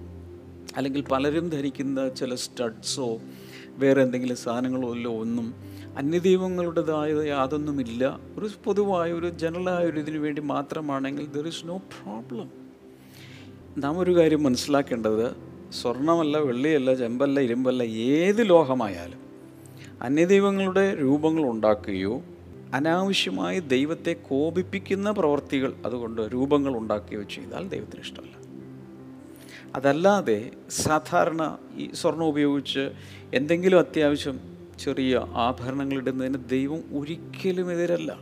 അല്ലെങ്കിൽ 0.78 1.04
പലരും 1.12 1.50
ധരിക്കുന്ന 1.50 2.10
ചില 2.10 2.36
സ്റ്റഡ്സോ 2.36 3.22
വേറെ 3.78 4.02
എന്തെങ്കിലും 4.02 4.36
സാധനങ്ങളോ 4.36 4.94
അല്ലോ 4.94 5.12
ഒന്നും 5.20 5.54
അന്യദൈവങ്ങളുടേതായ 5.98 7.28
യാതൊന്നുമില്ല. 7.28 8.20
ഒരു 8.38 8.50
പൊതുവായ 8.66 9.12
ഒരു 9.12 9.30
ജനറലായ 9.30 9.86
ഒരു 9.86 10.00
ഇതിനു 10.00 10.20
വേണ്ടി 10.20 10.42
മാത്രമാണെങ്കിൽ 10.42 11.26
ദർ 11.26 11.48
ഇസ് 11.48 11.68
നോ 11.68 11.78
പ്രോബ്ലം 11.78 12.59
നാം 13.80 14.00
ഒരു 14.00 14.16
കാര്യം 14.18 14.44
മനസ്സിലാക്കേണ്ടത് 14.44 15.36
സ്വർണമല്ല 15.72 16.38
വെള്ളിയല്ല 16.38 16.94
ചെമ്പല്ല 16.94 17.40
ഇരുമ്പല്ല 17.40 17.84
ഏത് 17.84 18.50
ലോഹമായാലും 18.50 19.20
അന്യദൈവങ്ങളുടെ 20.02 20.96
രൂപങ്ങൾ 21.02 21.44
ഉണ്ടാക്കുകയോ 21.44 22.22
അനാവശ്യമായി 22.74 23.60
ദൈവത്തെ 23.60 24.14
കോപിപ്പിക്കുന്ന 24.14 25.12
പ്രവർത്തികൾ 25.12 25.74
അതുകൊണ്ട് 25.86 26.22
രൂപങ്ങൾ 26.22 26.78
ഉണ്ടാക്കുകയോ 26.78 27.22
ചെയ്താൽ 27.22 27.70
ദൈവത്തിന് 27.70 28.02
ഇഷ്ടമല്ല. 28.02 28.36
അതല്ലാതെ 29.76 30.52
സാധാരണ 30.70 31.58
ഈ 31.78 31.92
സ്വർണം 31.94 32.26
ഉപയോഗിച്ച് 32.26 32.92
എന്തെങ്കിലും 33.34 33.80
അത്യാവശ്യം 33.80 34.40
ചെറിയ 34.80 35.26
ആഭരണങ്ങൾ 35.36 35.98
ഇടുന്നതിന് 35.98 36.50
ദൈവം 36.50 36.84
ഒരിക്കലും 37.00 37.72
എതിരല്ല. 37.72 38.18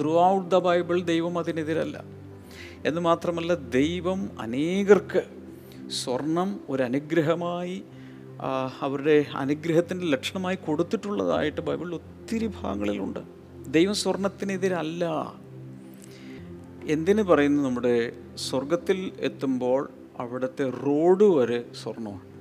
ത്രൂ 0.00 0.20
ഔട്ട് 0.20 0.50
ദ 0.50 0.58
ബൈബിൾ 0.58 1.02
ദൈവം 1.02 1.38
അതിനെതിരല്ല. 1.38 2.15
എന്ന് 2.86 3.00
മാത്രമല്ല 3.00 3.54
ദൈവം 3.54 4.40
അനേകർക്ക് 4.40 5.22
സ്വർണം 5.90 6.60
ഒരു 6.68 6.82
അനുഗ്രഹമായി 6.82 7.82
അവരുടെ 8.80 9.24
അനുഗ്രഹത്തിന്റെ 9.34 10.06
ലക്ഷണമായി 10.06 10.56
കൊടുത്തിട്ടുള്ളതായിട്ട് 10.56 11.60
ബൈബിളിൽ 11.60 11.94
ഒത്തിരി 11.94 12.46
ഭാഗങ്ങളിലുണ്ട്. 12.46 13.20
ദൈവം 13.68 13.94
സ്വർണത്തിനെതിരല്ല. 13.94 15.04
എന്തിനു 16.84 17.22
പറയുന്നു 17.22 17.62
നമ്മുടെ 17.62 18.12
സ്വർഗത്തിൽ 18.36 19.12
എത്തുമ്പോൾ 19.20 19.90
അവിടുത്തെ 20.18 20.70
റോഡ് 20.70 21.24
വരെ 21.24 21.64
സ്വർണമാണ്. 21.82 22.36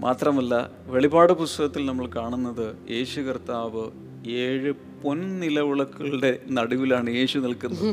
മാത്രമല്ല 0.00 0.70
വെളിപാട് 0.86 1.32
പുസ്തകത്തിൽ 1.32 1.86
നമ്മൾ 1.86 2.06
കാണുന്നത് 2.06 2.76
യേശു 2.90 3.20
കർത്താവ് 3.20 3.90
ഏഴ് 4.30 4.72
പൊൻനിലവിളക്കുകളുടെ 5.04 6.32
നടുവിലാണ് 6.58 7.10
യേശു 7.18 7.38
നിൽക്കുന്നത്. 7.44 7.88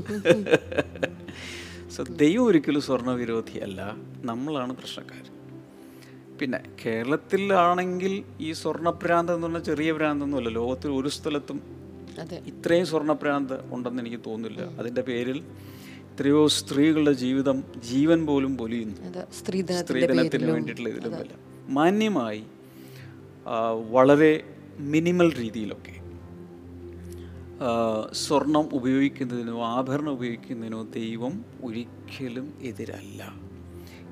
സോ 1.95 2.03
ദൈവം 2.23 2.45
ഒരിക്കലും 2.45 2.81
സ്വർണ 2.87 3.11
വിരോധിയല്ല 3.21 3.81
നമ്മളാണ് 4.29 4.73
പ്രശ്നക്കാർ. 4.79 5.25
പിന്നെ 6.39 6.59
കേരളത്തിലാണെങ്കിൽ 6.85 8.13
ഈ 8.39 8.51
സ്വർണഭ്രാന്ത് 8.61 9.31
എന്ന് 9.33 9.47
പറഞ്ഞാൽ 9.47 9.63
ചെറിയ 9.69 9.91
ഭ്രാന്തൊന്നുമല്ല 9.97 10.49
ലോകത്തിൽ 10.59 10.91
ഒരു 10.99 11.09
സ്ഥലത്തും 11.17 11.59
ഇത്രയും 12.51 12.85
സ്വർണഭ്രാന്ത് 12.91 13.53
ഉണ്ടെന്ന് 13.73 14.01
എനിക്ക് 14.03 14.19
തോന്നുന്നില്ല. 14.27 14.61
അതിന്റെ 14.79 15.03
പേരിൽ 15.09 15.39
എത്രയോ 16.11 16.41
സ്ത്രീകളുടെ 16.55 17.13
ജീവിതം 17.21 17.57
ജീവൻ 17.89 18.19
പോലും 18.29 18.53
പൊലിയുന്നു. 18.57 18.97
സ്ത്രീധനത്തിന് 19.39 20.51
വേണ്ടിയിട്ടുള്ള 20.51 20.89
ഇതിലുമല്ല 20.89 21.33
മാന്യമായി 21.77 22.43
വളരെ 23.95 24.33
മിനിമൽ 24.93 25.29
രീതിയിലൊക്കെ 25.41 25.95
സ്വർണം 28.13 28.75
ഉപയോഗിക്കുന്നതിനോ 28.75 29.65
ആഭരണം 29.65 30.11
ഉപയോഗിക്കുന്നതിനോ 30.11 30.83
ദൈവം 30.83 31.45
ഒരിക്കലും 31.63 32.53
എതിരല്ല. 32.61 33.33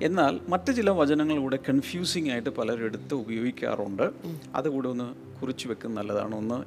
എന്നാൽ 0.03 0.39
മറ്റു 0.47 0.71
ചില 0.71 0.89
വചനങ്ങൾ 0.89 1.39
കൂടെ 1.39 1.59
കൺഫ്യൂസിംഗ് 1.69 2.31
ആയിട്ട് 2.31 2.49
പലരും 2.49 2.83
എടുത്ത് 2.83 3.13
ഉപയോഗിക്കാറുണ്ട്. 3.13 4.11
അതുകൂടെ 4.55 4.87
ഒന്ന് 4.87 5.39
കുറിച്ച് 5.39 5.67
വെക്കുന്ന 5.67 6.01
നല്ലതാണ്. 6.01 6.35
ഒന്ന് 6.35 6.63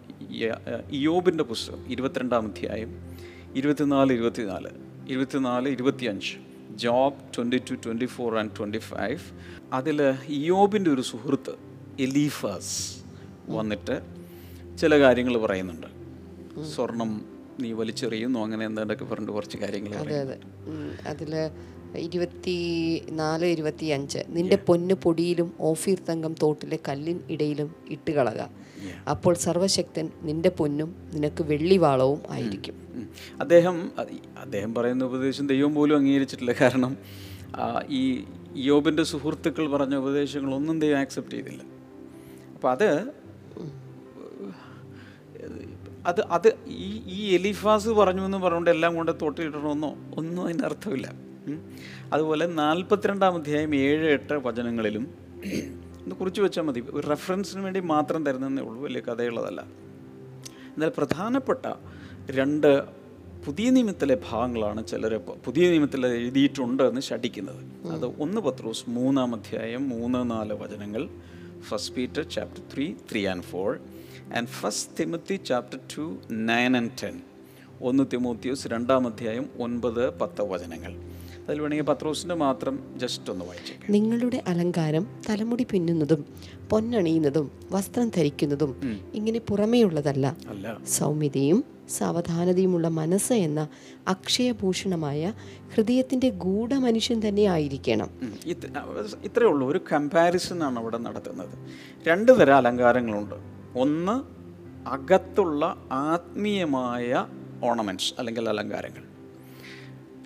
ഇയോബിന്റെ 0.91 1.45
പുസ്തകം 1.45 1.87
ഇരുപത്തിരണ്ടാം 1.89 2.47
അധ്യായം 2.47 3.17
ഇരുപത്തിനാല് 3.55 4.12
ഇരുപത്തിനാല് 4.12 4.69
ഇരുപത്തിനാല് 5.09 5.69
ഇരുപത്തിയഞ്ച് 5.69 6.37
Job 6.77 7.15
twenty 7.37 7.62
two 7.71 7.75
twenty 7.75 8.05
four 8.05 8.39
and 8.39 8.51
twenty 8.59 8.79
five. 8.79 9.21
അതിൽ 9.73 10.15
ഇയോബിന്റെ 10.27 10.91
ഒരു 10.91 11.01
സുഹൃത്ത് 11.01 11.55
എലീഫാസ് 12.01 13.05
വന്നിട്ട് 13.49 14.03
ചില 14.79 15.01
കാര്യങ്ങൾ 15.01 15.37
പറയുന്നുണ്ട്. 15.39 16.02
സ്വർണം 16.61 17.25
നീ 17.61 17.73
വലിച്ചെറിയുന്നു 17.73 18.39
അങ്ങനെ 18.39 18.65
എന്തൊക്കെ 18.65 19.05
പറഞ്ഞിട്ട് 19.05 19.33
കുറച്ച് 19.33 19.59
കാര്യങ്ങൾ 19.59 19.95
അതെ 19.95 20.21
അതെ. 20.21 20.37
അതിൽ 21.07 21.35
അതിൽ 21.35 21.99
ഇരുപത്തി 21.99 22.55
നാല് 23.11 23.45
ഇരുപത്തി 23.45 23.87
അഞ്ച്. 23.87 24.19
നിന്റെ 24.29 24.57
പൊന്ന് 24.57 24.95
പൊടിയിലും 24.95 25.53
ഓഫീർ 25.61 25.99
തങ്കം 26.09 26.35
തോട്ടിലെ 26.43 26.79
കല്ലിൻ 26.89 27.21
ഇടയിലും 27.31 27.75
ഇട്ടുകളക 27.91 28.41
അപ്പോൾ 29.11 29.35
സർവശക്തൻ 29.35 30.11
നിന്റെ 30.23 30.49
പൊന്നും 30.49 30.97
നിനക്ക് 31.13 31.43
വെള്ളിവാളവും 31.45 32.23
ആയിരിക്കും. 32.31 32.77
അദ്ദേഹം 33.41 33.93
അദ്ദേഹം 34.39 34.75
പറയുന്ന 34.75 35.05
ഉപദേശം 35.05 35.47
ദൈവം 35.47 35.75
പോലും 35.75 35.97
അംഗീകരിച്ചിട്ടില്ല. 35.97 36.53
കാരണം 36.61 36.97
ഈ 37.89 38.25
യോബിന്റെ 38.57 39.03
സുഹൃത്തുക്കൾ 39.03 39.71
പറഞ്ഞ 39.71 39.95
ഉപദേശങ്ങളൊന്നും 39.95 40.81
ദൈവം 40.81 40.99
ആക്സെപ്റ്റ് 40.99 41.35
ചെയ്തില്ല. 41.35 41.63
അപ്പം 42.55 42.71
അത് 42.71 42.89
അത് 46.07 46.21
അത് 46.21 46.55
ഈ 46.67 47.03
ഈ 47.07 47.35
എലിഫാസ് 47.35 47.89
പറഞ്ഞു 47.89 48.23
എന്ന് 48.23 48.39
പറഞ്ഞുകൊണ്ട് 48.39 48.71
എല്ലാം 48.71 48.95
കൊണ്ട് 48.95 49.13
തൊട്ടിടണമെന്നോ 49.23 49.97
ഒന്നും 50.17 50.45
അതിന്റെ 50.45 50.65
അർത്ഥമില്ല. 50.65 51.13
അതുപോലെ 52.13 52.47
നാൽപ്പത്തിരണ്ടാം 52.47 53.35
അധ്യായം 53.35 53.75
ഏഴ് 53.75 54.11
എട്ട് 54.11 54.33
വചനങ്ങളിലും 54.33 55.15
ഒന്ന് 56.03 56.17
കുറിച്ച് 56.17 56.41
വെച്ചാൽ 56.41 56.63
മതി. 56.63 56.85
ഒരു 56.91 57.07
റെഫറൻസിന് 57.07 57.65
വേണ്ടി 57.65 57.81
മാത്രം 57.81 58.27
തരുന്നതേ 58.27 58.63
ഉള്ളൂ. 58.63 58.83
വലിയ 58.83 59.01
കഥയുള്ളതല്ല. 59.01 59.61
എന്നാൽ 60.49 60.93
പ്രധാനപ്പെട്ട 60.97 61.67
രണ്ട് 62.31 62.83
പുതിയ 63.47 63.71
നിയമത്തിലെ 63.71 64.19
ഭാഗങ്ങളാണ് 64.31 64.87
ചിലർ 64.87 65.17
പുതിയ 65.17 65.71
നിയമത്തിൽ 65.71 66.07
എഴുതിയിട്ടുണ്ട് 66.07 66.83
എന്ന് 66.83 67.01
ശഠിക്കുന്നത്. 67.01 67.87
അത് 67.87 68.23
ഒന്ന് 68.23 68.41
പത്രോസ് 68.41 68.85
മൂന്നാം 68.89 69.35
അധ്യായം 69.35 69.89
മൂന്ന് 69.89 70.31
നാല് 70.31 70.53
വചനങ്ങൾ. 70.53 71.09
First 71.61 71.95
Peter 71.95 72.23
chapter 72.23 72.63
three 72.75 72.95
three 73.13 73.27
and 73.27 73.43
four 73.43 73.79
and 74.37 74.49
first 74.49 74.93
Timothy 75.01 75.41
chapter 75.47 75.79
two 75.99 76.17
nine 76.33 76.77
and 76.77 76.91
ten 77.03 77.21
ഒന്ന് 77.83 78.05
തിമോത്തിയോസ് 78.12 78.69
രണ്ടാം 78.69 79.07
അധ്യായം 79.07 79.49
ഒൻപത് 79.61 80.19
പത്ത് 80.19 80.43
വചനങ്ങൾ. 80.43 80.93
അതിൽ 81.49 81.61
വേണമെങ്കിൽ 81.61 81.85
പത്രോസിന്റെ 81.85 82.35
മാത്രം 82.35 82.95
ജസ്റ്റ് 82.97 83.33
ഒന്ന് 83.33 83.45
വായിച്ചു 83.45 83.93
നിങ്ങളുടെ 83.93 84.43
അലങ്കാരം 84.47 85.07
തലമുടി 85.29 85.67
പിന്നുന്നതും 85.71 86.25
പൊന്നണിയുന്നതും 86.71 87.51
വസ്ത്രം 87.71 88.09
ധരിക്കുന്നതും 88.09 89.01
ഇങ്ങനെ 89.15 89.39
പുറമേയുള്ളതല്ല. 89.39 90.37
അല്ല. 90.49 90.79
സൗമ്യതയും 90.89 91.65
സാവധാനതയുമുള്ള 91.89 92.89
മനസ്സ് 92.89 93.33
എന്ന 93.33 93.69
അക്ഷയഭൂഷണമായ 94.09 95.33
ഹൃദയത്തിന്റെ 95.75 96.31
ഗൂഢമനുഷ്യൻ 96.31 97.29
തന്നെ 97.29 97.43
ആയിരിക്കണം. 97.43 98.11
ഇത്രയേ 99.25 99.49
ഉള്ളൂ. 99.49 99.71
ഒരു 99.71 99.81
കമ്പാരിസൺ 99.93 100.62
ആണ് 100.62 100.79
അവിടെ 100.79 100.99
നടത്തുന്നത്. 100.99 101.59
രണ്ട് 102.09 102.41
തരം 102.41 102.57
അലങ്കാരങ്ങളുണ്ട്. 102.57 103.52
ഒന്ന് 103.76 104.17
അകത്തുള്ള 104.88 105.76
ആത്മീയമായ 105.93 107.26
ഓർണമെന്റ്സ് 107.64 108.14
അല്ലെങ്കിൽ 108.19 108.49
അലങ്കാരങ്ങൾ. 108.49 109.05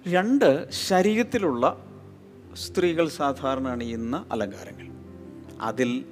രണ്ട് 0.08 0.70
ശരീരത്തിലുള്ള 0.70 1.84
സ്ത്രീകൾ 2.54 3.08
സാധാരണ 3.08 3.68
അണിയുന്ന 3.68 4.24
അലങ്കാരങ്ങൾ. 4.32 4.86
അതിൽ 5.60 6.04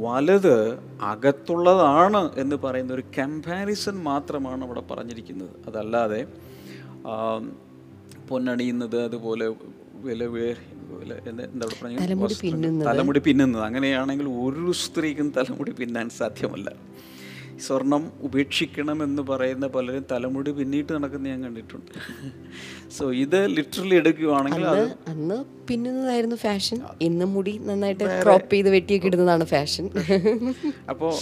വലുത് 0.00 0.78
അകത്തുള്ളതാണ് 1.02 2.30
എന്ന് 2.36 2.56
പറയുന്ന 2.56 2.92
ഒരു 2.92 3.04
കമ്പാരിസൺ 3.18 3.96
മാത്രമാണ് 4.02 4.64
അവിടെ 4.64 4.80
പറഞ്ഞിരിക്കുന്നത്. 4.80 5.50
അതല്ലാതെ 5.66 6.26
പൊന്നണിയുന്നത് 8.28 9.04
അതുപോലെ 9.04 9.54
വില 9.94 10.26
തലമുടി 12.88 13.20
പിന്നുന്നത്. 13.28 13.62
അങ്ങനെയാണെങ്കിൽ 13.68 14.28
ഒരു 14.46 14.72
സ്ത്രീക്കും 14.84 15.30
തലമുടി 15.38 15.74
പിന്നാൻ 15.82 16.08
സാധ്യമല്ല. 16.20 16.70
സ്വർണം 17.64 18.04
ഉപേക്ഷിക്കണമെന്ന് 18.26 19.22
പറയുന്ന 19.28 19.66
പലരും 19.74 20.04
തലമുടി 20.12 20.50
പിന്നിട്ട് 20.58 20.90
നടക്കുന്ന 20.94 21.28
ഞാൻ 21.32 21.40
കണ്ടിട്ടുണ്ട്. 21.46 21.92
സോ 22.96 23.04
ഇത് 23.24 23.38
ലിറ്ററലി 23.56 23.96
എടുക്കുകയാണെങ്കിൽ 24.00 24.64
അന്ന് 25.12 25.38
പിന്നുന്നതായിരുന്നു 25.68 26.38
ഫാഷൻ 26.46 26.78
ഇന്ന് 27.08 27.26
മുടി 27.34 27.54
നന്നായിട്ട് 27.68 28.04
ക്രോപ്പ് 28.22 28.50
ചെയ്ത് 28.54 28.70
വെട്ടിയൊക്കെ 28.76 29.08
ഇടുന്നതാണ് 29.10 29.46
ഫാഷൻ 29.54 29.86
അപ്പോൾ 30.94 31.12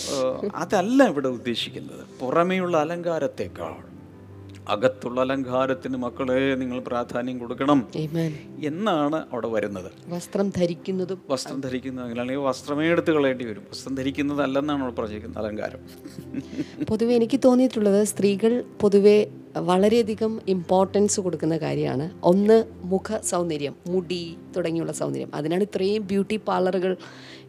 അതല്ല 0.64 1.08
ഇവിടെ 1.12 1.30
ഉദ്ദേശിക്കുന്നത്. 1.38 2.04
പുറമേയുള്ള 2.22 2.76
അലങ്കാരത്തേക്കാൾ 2.86 3.74
അകത്തുള്ള 4.68 5.20
അലങ്കാരത്തിന് 5.20 5.96
മക്കളെ 5.96 6.54
നിങ്ങൾ 6.54 6.80
പ്രാധാന്യം 6.80 7.38
കൊടുക്കണം. 7.38 7.88
എന്നാണ് 8.60 9.26
അവിടെ 9.32 9.48
വരുന്നത്. 9.48 9.92
വസ്ത്രം 10.08 10.52
ധരിക്കുന്നതും 10.56 11.22
വസ്ത്രം 11.30 11.60
ധരിക്കുന്നത് 11.60 12.18
അല്ലെങ്കിൽ 12.18 12.42
വസ്ത്രമേ 12.42 12.86
എടുത്ത് 12.86 13.12
കളയേണ്ടി 13.12 13.44
വരും. 13.44 13.62
വസ്ത്രം 13.70 13.94
ധരിക്കുന്നതല്ലെന്നാണ് 13.94 14.82
അവിടെ 14.82 14.94
പറഞ്ഞിരിക്കുന്നത് 14.94 15.44
അലങ്കാരം. 15.44 15.78
പൊതുവെ 16.84 17.14
എനിക്ക് 17.14 17.40
തോന്നിയിട്ടുള്ളത് 17.44 18.04
സ്ത്രീകൾ 18.04 18.64
പൊതുവെ 18.80 19.26
വളരെയധികം 19.56 20.40
ഇമ്പോർട്ടൻസ് 20.48 21.20
കൊടുക്കുന്ന 21.20 21.56
കാര്യമാണ്. 21.56 22.10
ഒന്ന് 22.24 22.64
മുഖ 22.82 23.18
സൗന്ദര്യം 23.20 23.74
മുടി 23.86 24.36
തുടങ്ങിയുള്ള 24.56 24.92
സൗന്ദര്യം. 24.92 25.30
അതിനാണ് 25.34 25.62
ഇത്രയും 25.62 26.06
ബ്യൂട്ടി 26.06 26.36
പാർലറുകൾ 26.36 26.96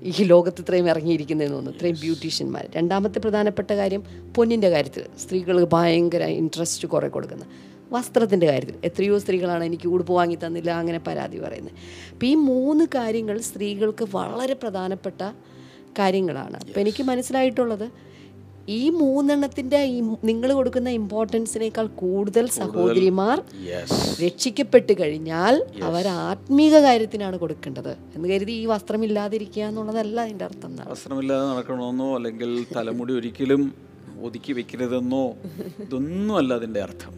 ഈ 0.04 0.24
ലോകത്ത് 0.24 0.62
ഇത്രയും 0.62 0.90
ഇറങ്ങിയിരിക്കുന്നതെന്ന് 0.90 1.56
തോന്നുന്നു. 1.56 1.78
ഇത്രയും 1.78 1.98
ബ്യൂട്ടീഷ്യന്മാർ 2.02 2.68
രണ്ടാമത്തെ 2.76 3.20
പ്രധാനപ്പെട്ട 3.20 3.72
കാര്യം 3.72 4.04
പൊന്നിന്റെ 4.36 4.70
കാര്യത്തിൽ 4.70 5.06
സ്ത്രീകൾ 5.20 5.68
ഭയങ്കര 5.74 6.24
ഇൻട്രസ്റ്റ് 6.24 6.88
കുറേ 6.88 7.08
കൊടുക്കുന്നത്. 7.08 7.48
വസ്ത്രത്തിന്റെ 7.92 8.46
കാര്യത്തിൽ. 8.46 8.76
എത്രയോ 8.84 9.18
സ്ത്രീകളാണ് 9.18 9.64
എനിക്ക് 9.64 9.88
ഉടുപ്പ് 9.88 10.14
വാങ്ങി 10.14 10.38
തന്നില്ല 10.46 10.72
അങ്ങനെ 10.72 11.00
പരാതി 11.00 11.40
പറയുന്നത്. 11.40 11.74
അപ്പോൾ 12.12 12.26
ഈ 12.26 12.36
മൂന്ന് 12.36 12.86
കാര്യങ്ങൾ 12.96 13.40
സ്ത്രീകൾക്ക് 13.40 14.08
വളരെ 14.16 14.54
പ്രധാനപ്പെട്ട 14.54 15.22
കാര്യങ്ങളാണ്. 16.00 16.58
അപ്പോൾ 16.58 16.80
എനിക്ക് 16.80 17.04
മനസ്സിലായിട്ടുള്ളത് 17.04 18.13
ഈ 18.68 18.90
മൂന്നെണ്ണത്തിന്റെ 18.90 19.80
നിങ്ങൾ 20.24 20.54
കൊടുക്കുന്ന 20.54 20.90
ഇമ്പോർട്ടൻസിനേക്കാൾ 20.90 21.88
കൂടുതൽ 21.88 22.48
സഹോദരിമാർ 22.48 23.38
രക്ഷിക്കപ്പെട്ട് 24.24 24.94
കഴിഞ്ഞാൽ 25.02 25.56
അവർ 25.84 26.08
ആത്മീക 26.08 26.80
കാര്യത്തിനാണ് 26.80 27.38
കൊടുക്കേണ്ടത് 27.38 27.98
എന്ന് 28.16 28.30
കരുതി 28.30 28.52
ഈ 28.52 28.66
വസ്ത്രമില്ലാതിരിക്കുക 28.66 29.64
എന്നുള്ളതല്ല 29.64 30.22
അതിന്റെ 30.22 30.46
അർത്ഥം 30.46 30.72
വസ്ത്രമില്ലാതെ 30.92 31.48
നടക്കണമെന്നോ 31.52 32.16
അല്ലെങ്കിൽ 32.16 32.66
തലമുടി 32.76 33.14
ഒരിക്കലും 33.14 33.64
ഒതുക്കി 34.22 34.54
വെക്കരുതെന്നോ 34.54 35.24
ഇതൊന്നും 35.84 36.38
അല്ല 36.38 36.54
അതിന്റെ 36.54 36.82
അർത്ഥം. 36.82 37.14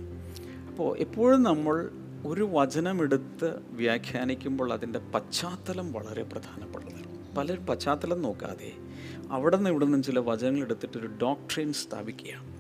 അപ്പോൾ 0.69 0.97
എപ്പോഴും 0.97 1.43
നമ്മൾ 1.43 1.89
ഒരു 2.25 2.49
വചനമെടുത്ത് 2.53 3.49
വ്യാഖ്യാനിക്കുമ്പോൾ 3.71 4.73
അതിന്റെ 4.73 4.99
പശ്ചാത്തലം 5.13 5.91
വളരെ 5.93 6.23
പ്രധാനപ്പെട്ടതാണ്. 6.23 7.03
പലരും 7.38 7.65
പശ്ചാത്തലം 7.65 8.21
നോക്കാതെ 8.21 8.71
അവിടെ 9.31 9.55
നിന്ന് 9.57 9.69
ഇവിടെ 9.69 9.85
നിന്നും 9.85 10.03
ചില 10.03 10.19
വചനങ്ങൾ 10.19 10.61
എടുത്തിട്ട് 10.61 10.97
ഒരു 10.97 11.07
ഡോക്ട്രിൻ 11.07 11.73
സ്ഥാപിക്കുകയാണ്. 11.73 12.55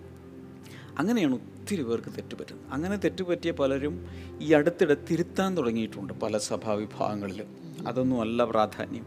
അങ്ങനെയാണ് 0.97 1.35
ഒത്തിരി 1.35 1.81
പേർക്ക് 1.81 2.09
തെറ്റുപറ്റുന്നത് 2.17 2.71
അങ്ങനെ 2.71 2.95
തെറ്റുപറ്റിയ 2.95 3.51
പലരും 3.51 4.05
ഈ 4.41 4.53
അടുത്തിടെ 4.53 4.97
തിരുത്താൻ 5.11 5.57
തുടങ്ങിയിട്ടുണ്ട് 5.57 6.13
പല 6.13 6.37
സഭാവിഭാഗങ്ങളിലും 6.37 7.47
അതൊന്നും 7.87 8.21
അല്ല 8.21 8.45
പ്രാധാന്യം. 8.45 9.05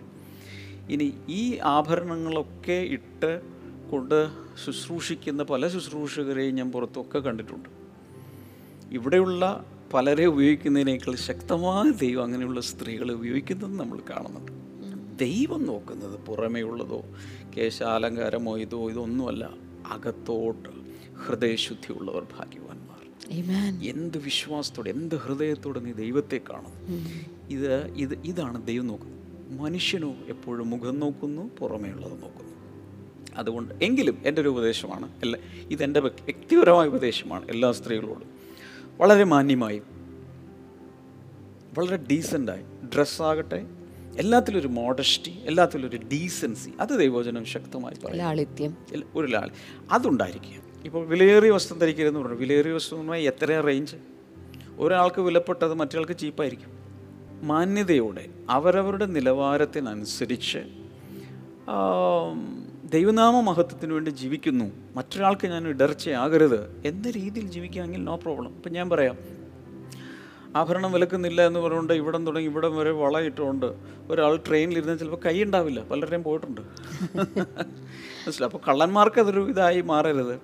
ഇനി 0.90 1.14
ഈ 1.29 1.59
ആഭരണങ്ങളൊക്കെ 1.62 2.73
ഇട്ട് 2.73 3.40
കൊണ്ട് 3.90 4.29
ശുശ്രൂഷിക്കുന്ന 4.64 5.42
പല 5.42 5.68
ശുശ്രൂഷകരെയും 5.68 6.55
ഞാൻ 6.55 6.73
പുറത്തൊക്കെ 6.73 7.18
കണ്ടിട്ടുണ്ട്. 7.18 7.68
ഇവിടെയുള്ള 8.92 9.64
പലരെ 9.94 10.27
ഉപയോഗിക്കുന്നതിനേക്കാൾ 10.27 11.14
ശക്തമായ 11.14 11.90
ദൈവം 11.90 12.25
അങ്ങനെയുള്ള 12.25 12.61
സ്ത്രീകളെ 12.61 13.14
ഉപയോഗിക്കുന്നത് 13.14 13.81
നമ്മൾ 13.81 13.99
കാണുന്നുണ്ട്. 14.11 14.67
ദൈവം 15.18 15.66
നോക്കുന്നത് 15.66 16.26
പുറമേ 16.26 16.62
ഉള്ളതോ 16.62 17.04
കേശാലങ്കാരമോ 17.57 18.59
ഇതോ 18.59 18.90
ഇതൊന്നുമല്ല. 18.90 19.50
അകത്തോട്ട് 19.87 20.68
ഹൃദയശുദ്ധിയുള്ളവർ 21.26 22.26
ഭാഗ്യവാന്മാർ. 22.38 23.02
എന്ത് 23.85 24.18
വിശ്വാസത്തോടെ 24.18 24.90
എന്ത് 24.90 25.14
ഹൃദയത്തോടെ 25.14 25.81
നീ 25.81 25.92
ദൈവത്തെ 25.92 26.40
കാണുന്നു. 26.50 26.81
ഇത് 27.48 27.87
ഇത് 27.96 28.14
ഇതാണ് 28.24 28.66
ദൈവം 28.66 28.87
നോക്കുന്നത്. 28.87 29.18
മനുഷ്യനോ 29.61 30.14
എപ്പോഴും 30.26 30.70
മുഖം 30.70 31.00
നോക്കുന്നു 31.00 31.50
പുറമേ 31.59 31.90
ഉള്ളത് 31.90 32.22
നോക്കുന്നു. 32.22 32.54
അതുകൊണ്ട് 33.37 33.74
എങ്കിലും 33.83 34.18
എന്റെ 34.26 34.42
ഒരു 34.42 34.48
ഉപദേശമാണ് 34.48 35.09
എല്ലാ 35.22 35.40
ഇതെന്റെ 35.70 36.00
വ്യക്തിപരമായ 36.00 36.87
ഉപദേശമാണ് 36.87 37.48
എല്ലാ 37.48 37.72
സ്ത്രീകളോടും. 37.72 38.31
വളരെ 38.98 39.24
മാന്യമായി 39.24 39.83
വളരെ 41.78 41.96
ഡീസന്റായി 41.96 42.62
ഡ്രസ്സാകട്ടെ 42.94 43.78
എല്ലാത്തിലും 44.18 44.61
ഒരു 44.61 44.68
മോഡസ്റ്റി 44.68 45.33
എല്ലാത്തിലും 45.44 45.88
ഒരു 45.88 45.96
ഡീസൻസി 45.96 46.72
അത് 46.81 46.88
ദൈവവചനം 46.88 47.44
ശക്തമായി 47.44 48.07
പറയും 48.07 48.74
ഒരു 49.14 49.26
ലാളി 49.26 49.50
അതുണ്ടായിരിക്കുക 49.92 50.85
ഇപ്പോൾ 50.85 51.07
വിലയേറിയ 51.07 51.50
വസ്ത്രം 51.50 51.78
ധരിക്കരുതെന്ന് 51.78 52.20
പറഞ്ഞു 52.20 52.37
വിലയേറിയ 52.37 52.72
വസ്ത്രം 52.72 53.00
എന്ന് 53.00 53.12
പറഞ്ഞാൽ 53.12 53.28
എത്രയാണ് 53.28 53.66
റേഞ്ച് 53.66 53.96
ഒരാൾക്ക് 54.78 55.20
വിലപ്പെട്ടത് 55.20 55.74
മറ്റൊരാൾക്ക് 55.74 56.16
ചീപ്പായിരിക്കും. 56.16 56.72
മാന്യതയോടെ 57.42 58.24
അവരവരുടെ 58.50 59.07
നിലവാരത്തിനനുസരിച്ച് 59.07 60.59
ദൈവനാമ 62.85 63.40
മഹത്വത്തിന് 63.40 63.92
വേണ്ടി 63.92 64.11
ജീവിക്കുന്നു. 64.11 64.72
മറ്റൊരാൾക്ക് 64.96 65.46
ഞാൻ 65.46 65.68
ഇടർച്ചയാകരുത് 65.68 66.87
എന്ന 66.87 67.11
രീതിയിൽ 67.11 67.46
ജീവിക്കുകയാണെങ്കിൽ 67.50 68.04
നോ 68.04 68.16
പ്രോബ്ലം 68.16 68.48
ഇപ്പം 68.48 68.72
ഞാൻ 68.72 68.90
പറയാം 68.90 69.38
ആഭരണം 70.57 70.93
വിലക്കുന്നില്ല 70.93 71.47
എന്ന് 71.47 71.61
പറഞ്ഞുകൊണ്ട് 71.61 71.93
ഇവിടം 71.93 72.27
തുടങ്ങി 72.27 72.49
ഇവിടം 72.49 72.77
വരെ 72.77 72.91
വളയിട്ടുകൊണ്ട് 72.91 73.75
ഒരാൾ 74.11 74.37
ട്രെയിനിലിരുന്ന് 74.37 74.99
ചിലപ്പോൾ 74.99 75.21
കൈ 75.27 75.43
ഉണ്ടാവില്ല. 75.43 75.83
പലരുടെയും 75.83 76.23
പോയിട്ടുണ്ട്. 76.23 76.61
മനസ്സിലായി? 76.61 78.45
അപ്പോൾ 78.45 78.59
കള്ളന്മാർക്ക് 78.69 79.21
അതൊരു 79.21 79.41
ഇതായി 79.41 79.81
മാറരുത്. 79.81 80.41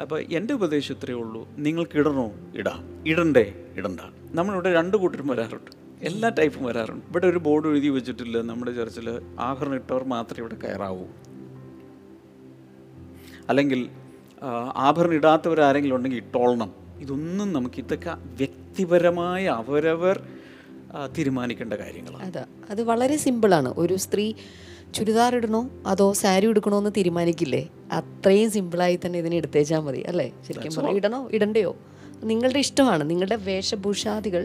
അപ്പോൾ 0.00 0.20
എന്റെ 0.20 0.54
ഉപദേശം 0.54 0.94
ഇത്രയേ 0.94 1.18
ഉള്ളൂ. 1.18 1.48
നിങ്ങൾക്ക് 1.58 1.98
ഇടണോ? 1.98 2.32
ഇടാം. 2.54 3.04
ഇടണ്ടേ? 3.06 3.64
ഇടണ്ട. 3.76 4.00
നമ്മളിവിടെ 4.32 4.72
രണ്ട് 4.72 4.96
കൂട്ടരും 4.96 5.26
വരാറുണ്ട്. 5.26 5.70
എല്ലാ 6.02 6.28
ടൈപ്പും 6.28 6.64
വരാറുണ്ട്. 6.64 7.06
ഇവിടെ 7.06 7.26
ഒരു 7.26 7.38
ബോർഡ് 7.38 7.66
എഴുതി 7.66 7.88
വെച്ചിട്ടില്ല. 7.88 8.42
നമ്മുടെ 8.42 8.72
ചർച്ചിൽ 8.72 9.20
ആഭരണം 9.40 9.74
ഇട്ടവർ 9.74 10.04
മാത്രമേ 10.04 10.46
ഇവിടെ 10.46 10.54
കയറാവൂ. 10.54 11.06
അല്ലെങ്കിൽ 13.48 13.90
ആഭരണം 14.74 15.14
ഇടാത്തവരാരെങ്കിലും 15.14 15.96
ഉണ്ടെങ്കിൽ 15.96 16.16
ഇട്ടോളണം. 16.16 16.83
ഇതൊന്നും 17.04 17.48
നമുക്ക് 17.52 17.78
ഇതൊക്കെ 17.84 18.12
വ്യക്തിപരമായ 18.40 19.44
അവരവർ 19.60 20.16
തീരുമാനിക്കേണ്ട 21.16 21.74
കാര്യങ്ങളാണ്. 21.74 22.22
അതെ 22.28 22.44
അത് 22.70 22.82
വളരെ 22.90 23.16
സിമ്പിളാണ്. 23.24 23.70
ഒരു 23.82 23.94
സ്ത്രീ 24.04 24.26
ചുരിദാർ 24.96 25.32
ഇടണോ 25.36 25.60
അതോ 25.92 26.06
സാരി 26.20 26.46
എടുക്കണോ 26.46 26.76
എന്ന് 26.78 26.92
തീരുമാനിക്കില്ലേ? 26.96 27.62
അത്രയും 27.92 28.50
സിമ്പിളായി 28.50 28.96
തന്നെ 29.02 29.18
ഇതിനെ 29.18 29.36
എടുത്തേച്ചാൽ 29.36 29.80
മതി 29.86 30.02
അല്ലേ? 30.10 30.26
ശരിക്കും 30.46 30.72
പറഞ്ഞാൽ 30.76 30.96
ഇടണോ 31.00 31.20
ഇടണ്ടയോ? 31.32 31.72
നിങ്ങളുടെ 32.30 32.60
ഇഷ്ടമാണ്. 32.66 33.10
നിങ്ങളുടെ 33.10 33.36
വേഷഭൂഷാദികൾ 33.48 34.44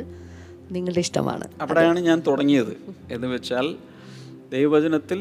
നിങ്ങളുടെ 0.76 1.02
ഇഷ്ടമാണ്. 1.06 1.46
അവിടെയാണ് 1.62 2.00
ഞാൻ 2.00 2.20
തുടങ്ങിയത് 2.28 2.74
എന്ന് 3.12 3.28
വെച്ചാൽ 3.28 3.68
ദൈവവചനത്തിൽ 4.54 5.20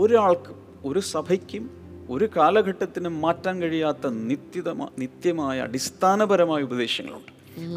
ഒരാൾക്കും 0.00 0.58
ഒരു 0.88 1.00
സഭയ്ക്കും 1.14 1.64
ഒരു 2.10 2.28
കാലഘട്ടത്തിനും 2.36 3.20
മാറ്റാൻ 3.20 3.62
കഴിയാത്ത 3.62 4.06
നിത്യത 4.06 4.72
നിത്യമായ 4.98 5.60
അടിസ്ഥാനപരമായ 5.60 6.62
ഉപദേശങ്ങളുണ്ട്. 6.62 7.32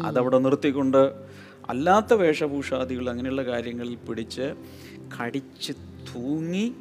അതവിടെ 0.06 0.38
നിർത്തിക്കൊണ്ട് 0.38 1.26
അല്ലാത്ത 1.68 2.14
വേഷഭൂഷാദികൾ 2.14 3.10
അങ്ങനെയുള്ള 3.10 3.42
കാര്യങ്ങളിൽ 3.42 3.94
പിടിച്ച് 3.94 4.54
കടിച്ച് 5.20 5.72
തൂങ്ങി 5.72 6.72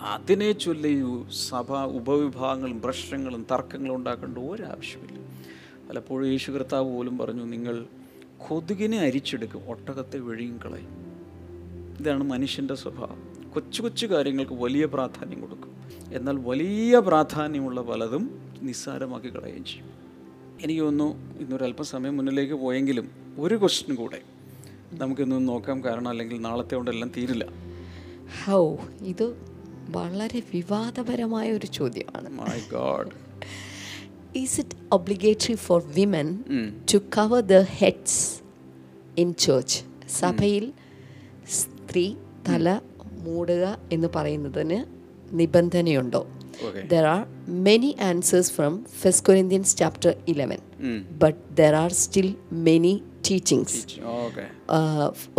അതിനെ 0.00 0.52
ചൊല്ലി 0.52 1.04
സഭ 1.48 1.72
ഉപവിഭാഗങ്ങളും 1.76 2.82
പ്രശ്നങ്ങളും 2.82 3.46
തർക്കങ്ങളും 3.52 3.96
ഉണ്ടാക്കേണ്ട 3.96 4.38
ഒരാവശ്യമില്ല. 4.38 5.18
പലപ്പോഴും 5.88 6.30
യേശു 6.30 6.50
കർത്താവ് 6.50 6.92
പോലും 6.92 7.18
പറഞ്ഞു 7.18 7.44
നിങ്ങൾ 7.44 7.84
കൊതുകിനെ 8.48 8.98
അരിച്ചെടുക്കും 8.98 9.68
ഒട്ടകത്തെ 9.68 10.18
വെഴിയും 10.18 10.60
കളയും. 10.64 11.04
ഇതാണ് 12.00 12.24
മനുഷ്യന്റെ 12.24 12.74
സ്വഭാവം. 12.74 13.50
കൊച്ചു 13.54 13.82
കൊച്ചു 13.82 14.06
കാര്യങ്ങൾക്ക് 14.06 14.52
വലിയ 14.52 14.84
പ്രാധാന്യം 14.84 15.40
കൊടുക്കും. 15.40 15.73
എന്നാൽ 16.12 16.36
വലിയ 16.36 16.98
പ്രാധാന്യമുള്ള 16.98 17.80
പലതും 17.82 18.52
നിസ്സാരമാക്കി 18.62 19.28
കളയുകയും 19.28 19.64
ചെയ്യും. 19.64 19.88
എനിക്ക് 20.62 20.82
തോന്നുന്നു 20.82 21.38
ഇന്നൊരു 21.38 21.64
അല്പസമയം 21.64 22.16
മുന്നിലേക്ക് 22.16 22.54
പോയെങ്കിലും 22.54 23.10
ഒരു 23.38 23.54
ക്വസ്റ്റ്യൻ 23.54 23.96
കൂടെ 23.96 24.20
നമുക്കിന്ന് 24.92 25.48
നോക്കാം. 25.48 25.84
കാരണം 25.84 26.08
അല്ലെങ്കിൽ 26.08 26.40
നാളത്തെ 26.40 26.74
കൊണ്ടെല്ലാം 26.74 27.12
തീരില്ല. 27.16 27.44
ഹൗ 28.44 28.76
ഇത് 29.00 29.36
വളരെ 29.88 30.42
വിവാദപരമായ 30.54 31.52
ഒരു 31.52 31.66
ചോദ്യമാണ്. 31.66 32.30
My 32.30 32.60
God 32.72 33.10
is 34.38 34.60
it 34.60 34.76
obligatory 34.92 35.54
for 35.54 35.82
women 35.84 36.44
to 36.94 36.96
cover 36.96 37.40
the 37.40 37.60
heads 37.60 38.42
in 39.18 39.34
church 39.34 39.82
സഭയിൽ 40.08 40.72
സ്ത്രീ 41.48 42.14
തല 42.48 42.80
മൂടുക 43.12 43.78
എന്ന് 43.92 44.08
പറയുന്നതിന് 44.16 44.93
നിബന്ധനയുണ്ടോ. 45.40 46.22
There 46.92 47.04
are 47.14 47.22
many 47.68 47.90
answers 48.08 48.52
from 48.56 48.72
first 49.00 49.26
Corinthians 49.28 49.72
chapter 49.80 50.12
eleven 50.32 50.60
but 51.22 51.40
there 51.60 51.74
are 51.82 51.92
still 52.02 52.28
many 52.68 52.94
teachings 53.28 53.80
okay 54.24 54.44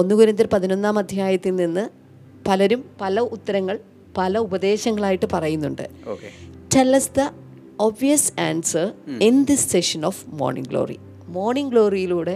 ഒന്ന് 0.01 0.13
കുരിന്തിയർ 0.19 0.49
പതിനൊന്നാം 0.55 0.97
അധ്യായത്തിൽ 1.03 1.55
നിന്ന് 1.63 1.85
പലരും 2.47 2.81
പല 3.01 3.19
ഉത്തരങ്ങൾ 3.35 3.75
പല 4.17 4.37
ഉപദേശങ്ങളായിട്ട് 4.47 5.27
പറയുന്നുണ്ട്. 5.35 5.85
Tell us 6.75 7.09
us 7.09 7.15
the 7.17 7.21
obvious 7.85 8.31
answer 8.39 8.85
in 9.27 9.35
this 9.49 9.65
session 9.73 10.01
of 10.09 10.21
morning 10.41 10.69
glory 10.73 10.97
morning 11.37 11.71
ഗ്ലോറിയിലൂടെ 11.73 12.35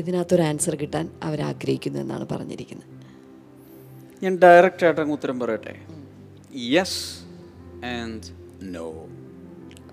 ഇതിനകത്തൊരു 0.00 0.42
ആൻസർ 0.50 0.74
കിട്ടാൻ 0.82 1.06
അവർ 1.26 1.40
ആഗ്രഹിക്കുന്നു 1.50 1.98
എന്നാണ് 2.04 2.24
പറഞ്ഞിരിക്കുന്നത്. 2.32 2.88
ഞാൻ 4.22 4.34
ഡയറക്റ്റ് 4.44 4.84
ആയിട്ട് 4.86 5.12
ഉത്തരം 5.16 5.36
പറയട്ടെ? 5.40 5.74
Yes 6.54 7.22
and 7.82 8.26
no. 8.64 8.86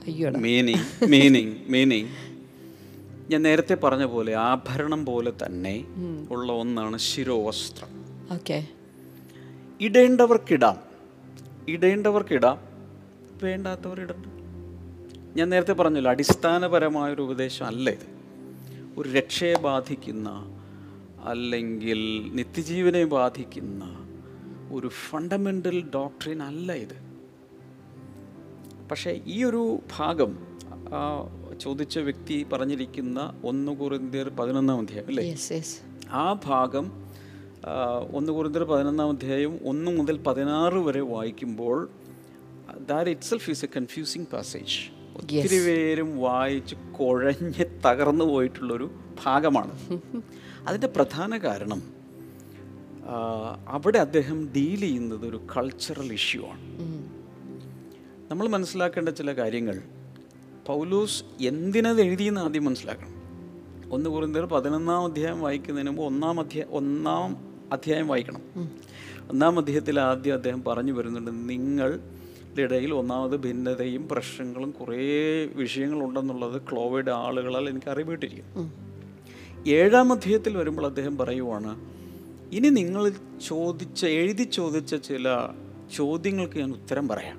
Meaning, 0.08 0.38
meaning 0.38 1.08
meaning 1.08 1.56
meaning 1.68 2.08
ഞാൻ 3.32 3.42
നേരത്തെ 3.42 3.76
പറഞ്ഞ 3.76 4.06
പോലെ 4.06 4.36
ആഭരണം 4.36 5.06
പോലെ 5.06 5.34
തന്നെ 5.46 5.86
ഉള്ള 6.32 6.52
ഒന്നാണ് 6.52 6.98
ശിരോവസ്ത്രം. 6.98 7.88
ഓക്കെ. 8.34 8.68
ഇടേണ്ടവർക്കിടാം. 9.82 10.78
ഇടേണ്ടവർക്കിടാം. 11.68 12.60
വേണ്ടാത്തവർ 13.44 14.02
ഇടണ്ട 14.02 14.26
ഞാൻ 15.36 15.50
നേരത്തെ 15.50 15.74
പറഞ്ഞല്ലോ 15.74 16.12
അടിസ്ഥാനപരമായൊരു 16.12 17.22
ഉപദേശം 17.22 17.66
അല്ല 17.66 17.90
ഇത്. 17.90 18.20
ഒരു 18.98 19.10
രക്ഷയെ 19.10 19.56
ബാധിക്കുന്ന 19.56 20.30
അല്ലെങ്കിൽ 21.24 22.32
നിത്യജീവനെ 22.34 23.06
ബാധിക്കുന്ന 23.06 24.09
ഒരു 24.72 24.88
ഫണ്ടമെന്റൽ 25.10 25.90
ഡോക്ട്രിൻ 25.96 26.44
അല്ല 26.44 26.74
ഇത്. 26.76 26.98
പക്ഷേ 28.92 29.22
ഈ 29.28 29.44
ഒരു 29.44 29.64
ഭാഗം 29.98 30.32
ചോദിച്ച 31.58 32.00
വ്യക്തി 32.00 32.46
പറഞ്ഞിരിക്കുന്ന 32.54 33.20
ഒന്ന് 33.44 33.72
കുറിന്തിയർ 33.78 34.30
പതിനൊന്നാം 34.30 34.80
അധ്യായം 34.80 35.08
അല്ലേ? 35.08 35.26
ആ 36.12 36.34
ഭാഗം 36.46 36.86
ഒന്ന് 38.12 38.32
കുറിന്തിയർ 38.32 38.64
പതിനൊന്നാം 38.64 39.10
അധ്യായം 39.10 39.60
ഒന്ന് 39.64 39.92
മുതൽ 39.92 40.18
പതിനാറ് 40.28 40.80
വരെ 40.80 41.02
വായിക്കുമ്പോൾ 41.06 41.78
that 42.88 43.10
itself 43.22 43.50
is 43.50 43.66
a 43.66 43.70
confusing 43.78 44.26
passage 44.26 44.78
ഒത്തിരി 45.16 45.60
പേരും 45.66 46.20
വായിച്ച് 46.20 46.76
കുഴഞ്ഞ് 47.00 47.66
തകർന്നു 47.86 48.26
പോയിട്ടുള്ളൊരു 48.26 48.88
ഭാഗമാണ്. 49.26 49.74
അതിന്റെ 50.68 50.88
പ്രധാന 50.88 51.38
കാരണം 51.38 51.80
അവിടെ 53.68 53.98
അദ്ദേഹം 53.98 54.50
ഡീൽ 54.56 54.80
ചെയ്യുന്നത് 54.80 55.30
ഒരു 55.30 55.42
കൾച്ചറൽ 55.58 56.14
ഇഷ്യൂ 56.14 56.46
ആണ്. 56.46 56.64
നമ്മൾ 58.32 58.48
മനസ്സിലാക്കേണ്ട 58.48 59.10
ചില 59.10 59.34
കാര്യങ്ങൾ 59.34 59.82
പൗലൂസ് 60.68 61.24
എന്തിനത് 61.42 62.02
എഴുതിയെന്ന് 62.02 62.42
ആദ്യം 62.42 62.66
മനസ്സിലാക്കണം. 62.66 63.20
ഒന്ന് 63.92 64.10
കുറിന്തർ 64.10 64.46
പതിനൊന്നാം 64.46 65.06
അധ്യായം 65.06 65.42
വായിക്കുന്നതിന് 65.42 65.90
മുമ്പ് 65.90 66.04
ഒന്നാം 66.04 66.40
അധ്യായം 66.40 66.70
ഒന്നാം 66.70 67.38
അധ്യായം 67.74 68.08
വായിക്കണം. 68.08 68.42
ഒന്നാം 69.30 69.60
അധ്യായത്തിൽ 69.60 70.00
ആദ്യം 70.00 70.34
അദ്ദേഹം 70.34 70.64
പറഞ്ഞു 70.64 70.92
വരുന്നുണ്ട് 70.92 71.50
നിങ്ങളുടെ 71.50 72.62
ഇടയിൽ 72.62 72.94
ഒന്നാമത് 72.94 73.38
ഭിന്നതയും 73.38 74.08
പ്രശ്നങ്ങളും 74.08 74.72
കുറേ 74.72 74.98
വിഷയങ്ങളുണ്ടെന്നുള്ളത് 75.46 76.62
ക്ലോവയുടെ 76.62 77.12
ആളുകളാൽ 77.12 77.70
എനിക്ക് 77.70 77.90
അറിവിട്ടിരിക്കും 77.90 78.74
ഏഴാം 79.68 80.14
അധ്യായത്തിൽ 80.14 80.58
വരുമ്പോൾ 80.58 80.86
അദ്ദേഹം 80.86 81.18
പറയുവാണ് 81.18 81.99
ഇനി 82.54 82.70
നിങ്ങൾ 82.70 83.14
ചോദിച്ച 83.48 84.06
എഴുതി 84.06 84.44
ചോദിച്ച 84.44 84.96
ചില 84.96 85.28
ചോദ്യങ്ങൾക്ക് 85.96 86.58
ഞാൻ 86.60 86.72
ഉത്തരം 86.72 87.08
പറയാം. 87.08 87.38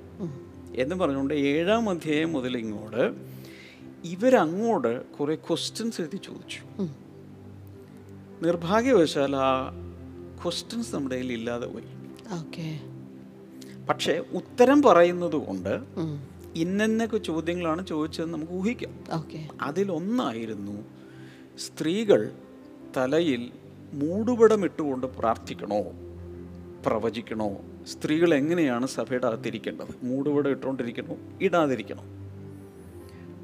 എന്ന് 0.74 0.94
പറഞ്ഞുകൊണ്ട് 0.94 1.34
ഏഴാം 1.34 1.88
അധ്യായം 1.88 2.32
മുതൽ 2.32 2.56
ഇങ്ങോട്ട് 2.56 3.04
ഇവരങ്ങോട്ട് 4.04 4.92
കുറേ 5.06 5.34
ക്വസ്റ്റ്യൻസ് 5.34 6.00
എഴുതി 6.00 6.16
ചോദിച്ചു. 6.16 6.60
നിർഭാഗ്യവശാൽ 8.44 9.36
ആ 9.36 9.70
ക്വസ്റ്റ്യൻസ് 10.42 10.94
നമ്മുടെ 10.94 11.14
കയ്യിൽ 11.14 11.32
ഇല്ലാതെ 11.32 11.66
പോയി. 11.66 11.88
പക്ഷെ 13.88 14.24
ഉത്തരം 14.32 14.82
പറയുന്നത് 14.82 15.36
കൊണ്ട് 15.36 15.82
ഇന്നൊക്കെ 16.56 17.18
ചോദ്യങ്ങളാണ് 17.18 17.86
ചോദിച്ചതെന്ന് 17.86 18.34
നമുക്ക് 18.34 18.52
ഊഹിക്കാം. 18.52 18.94
അതിലൊന്നായിരുന്നു 19.60 20.76
സ്ത്രീകൾ 21.58 22.32
തലയിൽ 22.96 23.50
മൂടുപടം 23.92 24.64
ഇട്ടുകൊണ്ട് 24.64 25.06
പ്രാർത്ഥിക്കണോ? 25.06 25.80
പ്രവചിക്കണോ? 26.86 27.56
സ്ത്രീകൾ 27.86 28.34
എങ്ങനെയാണ് 28.34 28.86
സഭയുടെ 28.86 29.26
അകത്തിരിക്കേണ്ടത്? 29.26 29.92
മൂടുപടം 30.02 30.50
ഇട്ടുകൊണ്ടിരിക്കണോ 30.50 31.16
ഇടാതിരിക്കണോ? 31.42 32.04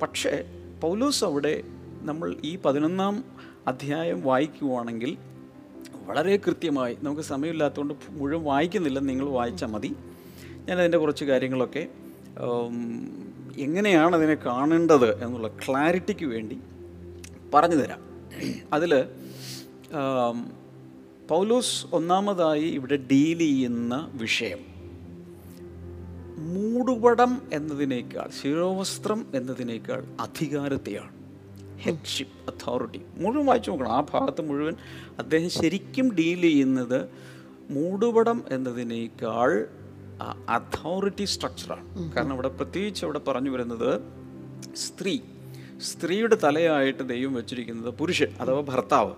പക്ഷേ 0.02 0.44
പൗലോസ് 0.80 1.24
അവിടെ 1.24 1.62
നമ്മൾ 2.02 2.36
ഈ 2.44 2.58
പതിനൊന്നാം 2.58 3.24
അധ്യായം 3.66 4.22
വായിക്കുവാണെങ്കിൽ 4.22 5.16
വളരെ 6.06 6.36
കൃത്യമായി 6.36 6.96
നമുക്ക് 7.02 7.22
സമയമില്ലാത്തതുകൊണ്ട് 7.22 7.94
മുഴുവൻ 8.10 8.44
വായിക്കുന്നില്ല 8.44 8.98
നിങ്ങൾ 8.98 9.26
വായിച്ചാൽ 9.28 9.68
മതി. 9.68 9.94
ഞാൻ 10.68 10.78
അതിന്റെ 10.78 10.98
കുറച്ച് 10.98 11.24
കാര്യങ്ങളൊക്കെ 11.24 11.88
എങ്ങനെയാണ് 13.58 14.16
അതിനെ 14.16 14.34
കാണേണ്ടത് 14.34 15.24
എന്നുള്ള 15.24 15.48
ക്ലാരിറ്റിക്ക് 15.48 16.26
വേണ്ടി 16.26 16.58
പറഞ്ഞു 17.54 17.76
തരാം 17.76 18.02
അതിൽ 18.72 19.04
പൗലോസ് 21.28 21.86
ഒന്നാമതായി 21.92 22.64
ഇവിടെ 22.64 22.96
ഡീൽ 22.96 23.38
ചെയ്യുന്ന 23.38 24.10
വിഷയം 24.12 24.58
മൂടുപടം 26.54 27.42
എന്നതിനേക്കാൾ 27.52 28.28
ശിരോവസ്ത്രം 28.42 29.26
എന്നതിനേക്കാൾ 29.34 30.04
അധികാരത്തെയാണ്. 30.20 31.12
ഹെഡ്ഷിപ്പ് 31.78 32.50
അതോറിറ്റി 32.50 33.00
മുഴുവൻ 33.16 33.46
വായിച്ചു 33.46 33.70
നോക്കണം. 33.70 33.92
ആ 33.92 34.00
ഭാഗത്ത് 34.00 34.48
മുഴുവൻ 34.48 34.74
അദ്ദേഹം 35.18 35.50
ശരിക്കും 35.50 36.14
ഡീൽ 36.14 36.40
ചെയ്യുന്നത് 36.40 37.08
മൂടുപടം 37.70 38.42
എന്നതിനേക്കാൾ 38.50 39.68
അതോറിറ്റി 40.48 41.24
സ്ട്രക്ചറാണ് 41.24 42.12
കാരണം 42.12 42.34
ഇവിടെ 42.34 42.48
പ്രത്യേകിച്ച് 42.48 43.04
അവിടെ 43.04 43.18
പറഞ്ഞു 43.18 43.50
വരുന്നത് 43.50 44.02
സ്ത്രീ. 44.76 45.18
സ്ത്രീയുടെ 45.78 46.36
തലയായിട്ട് 46.44 47.08
ദൈവം 47.08 47.34
വെച്ചിരിക്കുന്നത് 47.34 47.94
പുരുഷൻ 47.94 48.30
അഥവാ 48.40 48.60
ഭർത്താവ്. 48.60 49.12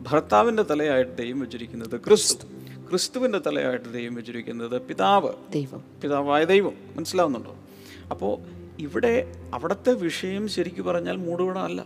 ഭർത്താവിന്റെ 0.00 0.62
തലയായിട്ട് 0.62 1.18
ദൈവം 1.18 1.40
വെച്ചിരിക്കുന്നത് 1.40 2.00
ക്രിസ്തു. 2.00 2.46
ക്രിസ്തുവിന്റെ 2.90 3.38
തലയായിട്ട് 3.38 3.92
ദൈവം 3.92 4.14
വെച്ചിരിക്കുന്നത് 4.14 4.82
പിതാവ്. 4.82 5.32
ദൈവം. 5.52 5.84
പിതാവായ 6.02 6.44
ദൈവം. 6.44 6.72
മനസ്സിലാവുന്നുണ്ടോ? 6.96 7.56
അപ്പോൾ 8.10 8.38
ഇവിടെ 8.78 9.34
അവിടുത്തെ 9.54 9.92
വിഷയം 9.92 10.48
ശരിക്കും 10.48 10.84
പറഞ്ഞാൽ 10.84 11.16
മൂടുപടമല്ല. 11.16 11.80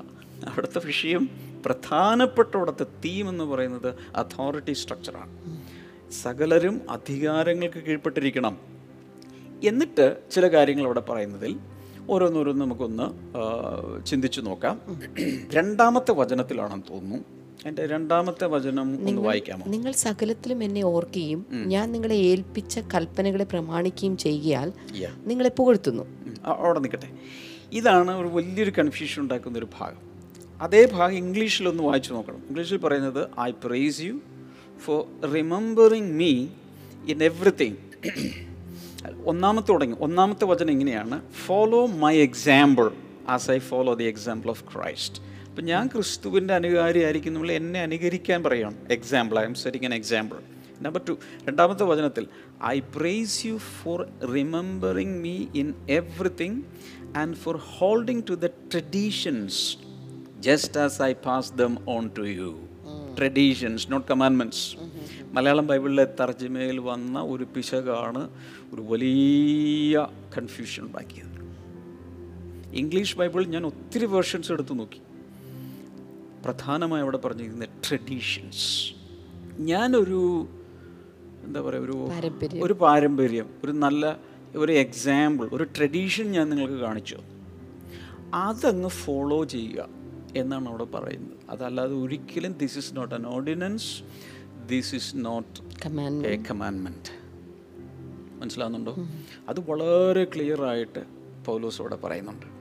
അവിടുത്തെ 0.44 0.80
വിഷയം 0.86 1.28
പ്രധാനപ്പെട്ട 1.66 2.56
അവിടുത്തെ 2.56 2.84
തീം 2.84 3.28
എന്ന് 3.28 3.44
പറയുന്നത് 3.44 3.94
അതോറിറ്റി 4.16 4.72
സ്ട്രക്ചറാണ് 4.72 5.60
സകലരും 6.12 6.80
അധികാരങ്ങൾക്ക് 6.90 7.78
കീഴ്പ്പെട്ടിരിക്കണം. 7.78 8.58
എന്നിട്ട് 9.64 10.16
ചില 10.30 10.46
കാര്യങ്ങൾ 10.46 10.84
അവിടെ 10.84 11.00
പറയുന്നതിൽ 11.00 11.56
ഓരോന്നോരോന്ന് 12.10 12.64
നമുക്കൊന്ന് 12.64 13.06
ചിന്തിച്ചു 14.06 14.40
നോക്കാം. 14.40 14.80
രണ്ടാമത്തെ 15.52 16.12
വചനത്തിലാണെന്ന് 16.12 16.92
തോന്നുന്നു. 16.92 17.37
എന്റെ 17.66 17.86
രണ്ടാമത്തെ 17.86 18.46
വചനം 18.46 19.08
ഒന്ന് 19.08 19.20
വായിക്കാമോ? 19.20 19.64
നിങ്ങൾ 19.66 19.92
സകലത്തിലും 19.92 20.64
എന്നെ 20.64 20.82
ഓർക്കുകയും 20.82 21.46
ഞാൻ 21.50 21.92
നിങ്ങളെ 21.92 22.14
ഏൽപ്പിച്ച 22.14 22.78
കൽപ്പനകളെ 22.78 23.44
പ്രമാണിക്കുകയും 23.44 24.16
ചെയ്യാൽ. 24.16 24.72
നിങ്ങളെ 25.26 25.48
പുകഴ്ത്തുന്നു. 25.48 26.04
അവിടെ 26.44 26.78
നിൽക്കട്ടെ. 26.78 27.08
ഇതാണ് 27.72 28.10
ഒരു 28.10 28.28
വലിയൊരു 28.28 28.72
കൺഫ്യൂഷൻ 28.78 29.22
ഉണ്ടാക്കുന്ന 29.22 29.58
ഒരു 29.58 29.68
ഭാഗം. 29.80 30.02
അതേ 30.60 30.88
ഭാഗം 30.92 31.14
ഇംഗ്ലീഷിൽ 31.14 31.68
ഒന്ന് 31.68 31.82
വായിച്ചു 31.82 32.14
നോക്കണം. 32.14 32.42
ഇംഗ്ലീഷിൽ 32.48 32.76
പറയുന്നത് 32.76 33.40
I 33.40 33.50
praise 33.64 34.00
you 34.00 34.20
for 34.84 35.30
remembering 35.34 36.12
me 36.12 36.46
in 37.08 37.24
everything 37.24 37.76
ഒന്നാമത്തെ 39.24 39.72
തുടങ്ങി. 39.72 39.96
ഒന്നാമത്തെ 40.00 40.44
വചനം 40.44 40.70
ഇങ്ങനെയാണ് 40.70 41.22
follow 41.46 41.86
my 41.86 42.16
example 42.16 42.90
as 43.28 43.50
I 43.50 43.58
follow 43.58 43.94
the 43.94 44.04
example 44.04 44.50
of 44.50 44.64
Christ 44.74 45.27
അപ്പം 45.58 45.68
ഞാൻ 45.68 45.86
ക്രിസ്തുവിന്റെ 45.86 46.54
അനുകാരിയായിരിക്കും 46.54 47.32
നമ്മൾ 47.34 47.52
എന്നെ 47.52 47.80
അനുകരിക്കാൻ 47.80 48.42
പറയണം. 48.42 48.74
Example 48.90 49.38
I 49.38 49.42
am 49.42 49.54
setting 49.54 49.84
an 49.84 49.94
example 49.94 50.36
number 50.82 51.00
two 51.08 51.18
രണ്ടാമത്തെ 51.48 51.84
വചനത്തിൽ 51.84 52.26
I 52.64 52.80
praise 52.96 53.46
you 53.46 53.56
for 53.56 54.08
remembering 54.34 55.16
me 55.24 55.46
in 55.54 55.74
everything 55.88 56.62
and 57.16 57.36
for 57.36 57.56
holding 57.56 58.24
to 58.28 58.34
the 58.34 58.44
traditions 58.44 59.76
just 60.40 60.80
as 60.80 61.02
I 61.02 61.12
pass 61.12 61.52
them 61.52 61.78
on 61.88 62.10
to 62.18 62.22
you 62.22 62.52
traditions 63.18 63.92
not 63.92 64.08
commandments 64.08 64.64
Malayalam 65.32 65.66
ബൈബിളിലെ 65.66 66.06
തർജമയിൽ 66.20 66.78
വന്ന 66.90 67.18
ഒരു 67.22 67.46
പിശകാണ് 67.56 68.30
ഒരു 68.74 68.84
വലിയ 68.92 70.06
confusion 70.38 70.84
ഉണ്ടാക്കിയത്. 70.84 71.36
ഇംഗ്ലീഷ് 72.84 73.16
ബൈബിൾ 73.16 73.44
ഞാൻ 73.56 73.66
ഒത്തിരി 73.66 74.06
വേർഷൻസ് 74.06 74.52
എടുത്തു 74.52 74.74
നോക്കി. 74.74 75.00
പ്രധാനമായി 76.44 77.02
അവിടെ 77.02 77.18
പറഞ്ഞിരിക്കുന്ന 77.18 77.64
ട്രഡീഷൻസ് 77.64 78.66
ഞാനൊരു 79.58 80.48
എന്താ 81.44 81.60
പറയുക 81.60 81.82
ഒരു 81.82 81.96
ഒരു 82.62 82.72
പാരമ്പര്യം 82.72 83.46
ഒരു 83.64 83.72
നല്ല 83.72 84.16
ഒരു 84.56 84.72
എക്സാമ്പിൾ 84.72 85.48
ഒരു 85.52 85.64
ട്രഡീഷൻ 85.64 86.26
ഞാൻ 86.32 86.50
നിങ്ങൾക്ക് 86.50 86.74
കാണിച്ചു. 86.74 87.18
അതങ്ങ് 88.34 88.88
ഫോളോ 88.88 89.44
ചെയ്യുക 89.44 89.88
എന്നാണ് 90.36 90.68
അവിടെ 90.68 90.84
പറയുന്നത്. 90.84 91.36
അതല്ലാതെ 91.50 91.94
ഒരിക്കലും 91.94 92.52
this 92.52 92.78
is 92.78 92.96
not 92.96 93.14
an 93.14 93.26
ordinance 93.26 94.02
this 94.66 94.94
is 94.94 95.12
not 95.16 95.60
a 96.26 96.36
കമാൻമെന്റ് 96.50 97.12
മനസ്സിലാവുന്നുണ്ടോ? 98.40 98.94
അത് 99.48 99.60
വളരെ 99.70 100.24
ക്ലിയർ 100.24 100.62
ആയിട്ട് 100.64 101.02
പൗലോസ് 101.44 101.80
അവിടെ 101.80 101.96
പറയുന്നുണ്ട്. 101.96 102.57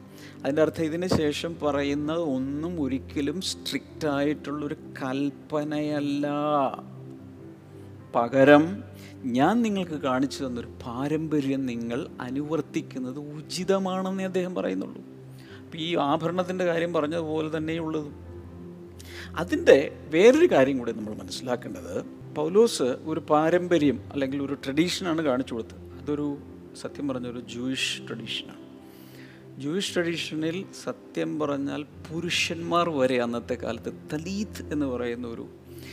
അതിന്റെ 0.47 0.61
അർത്ഥം 0.61 0.83
ഇതിന് 0.83 1.07
ശേഷം 1.07 1.55
പറയുന്ന 1.63 2.13
ഒന്നും 2.13 2.81
ഒരിക്കലും 2.81 3.41
സ്ട്രിക്റ്റ് 3.41 4.07
ആയിട്ടുള്ളൊരു 4.07 4.73
കൽപ്പനയല്ല. 4.73 6.27
പകരം 8.15 8.83
ഞാൻ 9.25 9.61
നിങ്ങൾക്ക് 9.61 9.91
കാണിച്ചു 9.91 10.45
തന്നൊരു 10.45 10.67
പാരമ്പര്യം 10.85 11.65
നിങ്ങൾ 11.65 12.07
അനുവർത്തിക്കുന്നത് 12.21 13.19
ഉചിതമാണെന്നേ 13.19 14.25
അദ്ദേഹം 14.25 14.55
പറയുന്നുള്ളൂ. 14.55 15.01
അപ്പോൾ 15.65 15.77
ഈ 15.77 15.95
ആഭരണത്തിന്റെ 15.95 16.65
കാര്യം 16.65 16.93
പറഞ്ഞതുപോലെ 16.93 17.57
തന്നെയുള്ളതും. 17.57 18.15
അതിന്റെ 19.35 19.97
വേറൊരു 20.07 20.45
കാര്യം 20.45 20.77
കൂടി 20.77 20.91
നമ്മൾ 20.91 21.15
മനസ്സിലാക്കേണ്ടത് 21.15 22.05
പൗലോസ് 22.35 22.83
ഒരു 22.83 23.19
പാരമ്പര്യം 23.19 23.99
അല്ലെങ്കിൽ 24.11 24.41
ഒരു 24.41 24.53
ട്രഡീഷനാണ് 24.53 25.21
കാണിച്ചു 25.21 25.53
കൊടുത്തത്. 25.53 26.01
അതൊരു 26.01 26.37
സത്യം 26.81 27.07
പറഞ്ഞൊരു 27.07 27.39
ജൂയിഷ് 27.39 28.07
ട്രഡീഷനാണ് 28.07 28.56
ജൂയിഷ് 29.61 29.93
ട്രഡീഷനിൽ 29.93 30.57
സത്യം 30.83 31.29
പറഞ്ഞാൽ 31.39 31.81
പുരുഷന്മാർ 32.07 32.89
വരെ 32.97 33.15
അന്നത്തെ 33.23 33.55
കാലത്ത് 33.63 33.91
തലീത്ത് 34.11 34.63
എന്ന് 34.73 34.85
പറയുന്ന 34.85 35.25
ഒരു 35.27 35.45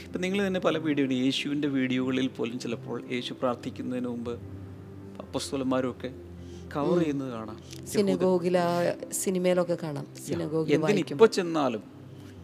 ഇപ്പം 0.07 0.21
നിങ്ങൾ 0.21 0.47
തന്നെ 0.47 0.61
പല 0.61 0.79
വീഡിയോ 0.79 1.07
യേശുവിന്റെ 1.25 1.69
വീഡിയോകളിൽ 1.69 2.29
പോലും 2.29 2.59
ചിലപ്പോൾ 2.59 2.99
യേശു 3.15 3.33
പ്രാർത്ഥിക്കുന്നതിന് 3.41 4.09
മുമ്പ് 4.09 4.35
അപ്പസ്തോലന്മാരൊക്കെ 5.25 6.11
കവർ 6.75 6.99
ചെയ്യുന്നത് 7.03 7.31
കാണാം. 7.37 7.59
സിനഗോഗില 7.93 8.59
സിനിമയിലൊക്കെ 9.23 9.79
കാണാം. 9.83 10.07
എന്തിന് 10.77 11.01
ഇപ്പോൾ 11.17 11.31
ചെന്നാലും 11.39 11.83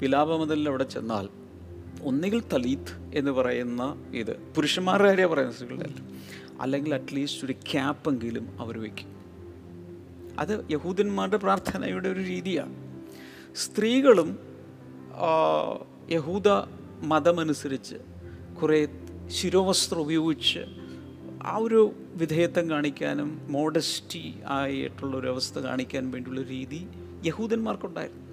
വിലാപമുതലിൽ 0.03 0.67
അവിടെ 0.73 0.89
ചെന്നാൽ 0.97 1.29
ഒന്നുകിൽ 2.11 2.43
തലീത്ത് 2.53 2.93
എന്ന് 3.19 3.33
പറയുന്ന 3.39 3.83
ഇത് 4.23 4.35
പുരുഷന്മാരുടെ 4.57 5.09
കാര്യമാണ് 5.13 5.53
സ്ത്രീകളുടെ 5.57 5.87
അല്ല 5.91 6.01
അല്ലെങ്കിൽ 6.65 6.93
അറ്റ്ലീസ്റ്റ് 7.01 7.45
ഒരു 7.47 7.57
ക്യാപ്പെങ്കിലും 7.73 8.47
അവർ 8.63 8.77
വയ്ക്കും. 8.85 9.09
അത് 10.41 10.67
യഹൂദന്മാരുടെ 10.71 11.37
പ്രാർത്ഥനയുടെ 11.37 12.09
ഒരു 12.09 12.21
രീതിയാണ്. 12.21 12.75
സ്ത്രീകളും 13.57 14.39
യഹൂദ 16.11 16.49
മതമനുസരിച്ച് 17.03 17.97
കുറേ 18.63 18.89
ശിരോവസ്ത്രം 19.29 20.01
ഉപയോഗിച്ച് 20.01 20.61
ആ 21.43 21.57
ഒരു 21.57 21.95
വിധേയത്വം 22.15 22.71
കാണിക്കാനും 22.71 23.47
മോഡസ്റ്റി 23.49 24.35
ആയിട്ടുള്ള 24.47 25.17
ഒരു 25.17 25.29
അവസ്ഥ 25.29 25.59
കാണിക്കാൻ 25.59 26.11
വേണ്ടിയുള്ള 26.11 26.43
രീതി 26.43 26.89
യഹൂദന്മാർക്കുണ്ടായിരുന്നു. 27.27 28.27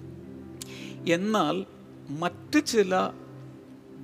എന്നാൽ 1.12 1.66
മറ്റ് 2.10 2.64
ചില 2.66 3.10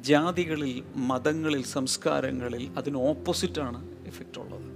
ജാതികളിൽ 0.01 0.85
മതങ്ങളിൽ 0.97 1.65
സംസ്കാരങ്ങളിൽ 1.65 2.71
അതിന് 2.77 2.97
ഓപ്പോസിറ്റാണ് 2.97 3.81
എഫക്റ്റ് 4.07 4.41
ഉള്ളത്. 4.41 4.69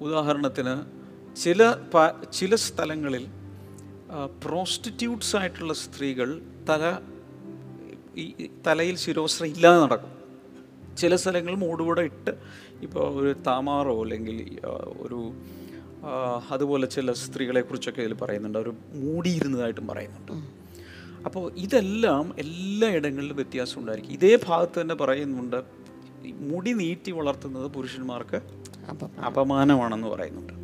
ഉദാഹരണത്തിന് 0.00 0.97
ചില 1.42 1.70
പ- 1.94 2.30
ചില 2.32 2.54
സ്ഥലങ്ങളിൽ 2.54 3.26
പ്രോസ്റ്റിറ്റ്യൂട്ട്സ് 4.46 5.36
ആയിട്ടുള്ള 5.36 5.72
സ്ത്രീകൾ 5.72 6.42
തല 6.68 6.98
ഈ 8.16 8.50
തലയിൽ 8.66 8.96
ശിരോശ്ര 8.96 9.44
ഇല്ലാതെ 9.44 9.80
നടക്കും. 9.82 10.10
ചില 10.96 11.16
സ്ഥലങ്ങൾ 11.16 11.54
മൂടുകൂടെ 11.54 12.02
ഇട്ട് 12.02 12.30
ഇപ്പോൾ 12.82 13.22
ഒരു 13.22 13.36
താമാറോ 13.46 14.02
അല്ലെങ്കിൽ 14.02 14.60
ഒരു 15.00 15.32
അതുപോലെ 16.50 16.86
ചില 16.86 17.12
സ്ത്രീകളെ 17.12 17.60
കുറിച്ചൊക്കെ 17.60 18.02
ഇതിൽ 18.02 18.14
പറയുന്നുണ്ട്. 18.14 18.58
അവർ 18.58 18.72
മൂടിയിരുന്നതായിട്ടും 18.92 19.86
പറയുന്നുണ്ട്. 19.86 20.32
അപ്പോൾ 21.24 21.52
ഇതെല്ലാം 21.52 22.34
എല്ലാ 22.38 22.88
ഇടങ്ങളിലും 22.88 23.36
വ്യത്യാസം 23.36 23.80
ഉണ്ടായിരിക്കും. 23.80 24.12
ഇതേ 24.12 24.38
ഭാഗത്ത് 24.46 24.80
തന്നെ 24.80 24.94
പറയുന്നുണ്ട് 24.94 25.62
മുടി 26.24 26.72
നീട്ടി 26.72 27.10
വളർത്തുന്നത് 27.10 27.66
പുരുഷന്മാർക്ക് 27.66 28.40
അപമാനമാണെന്ന് 29.20 30.08
പറയുന്നുണ്ട്. 30.08 30.57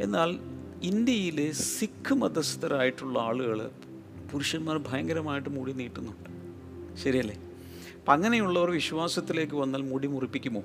എന്നാൽ 0.00 0.38
ഇന്ത്യയിലെ 0.82 1.52
സിഖ് 1.52 2.14
മതസ്ഥരായിട്ടുള്ള 2.14 3.18
ആളുകൾ 3.18 3.70
പുരുഷന്മാർ 4.32 4.76
ഭയങ്കരമായിട്ട് 4.78 5.48
മുടി 5.48 5.72
നീട്ടുന്നുണ്ട്. 5.72 6.28
ശരിയല്ലേ? 7.02 7.34
അപ്പം 7.98 8.12
അങ്ങനെയുള്ളവർ 8.12 8.70
വിശ്വാസത്തിലേക്ക് 8.70 9.54
വന്നാൽ 9.54 9.82
മുടി 9.82 10.06
മുറിപ്പിക്കുമോ? 10.06 10.62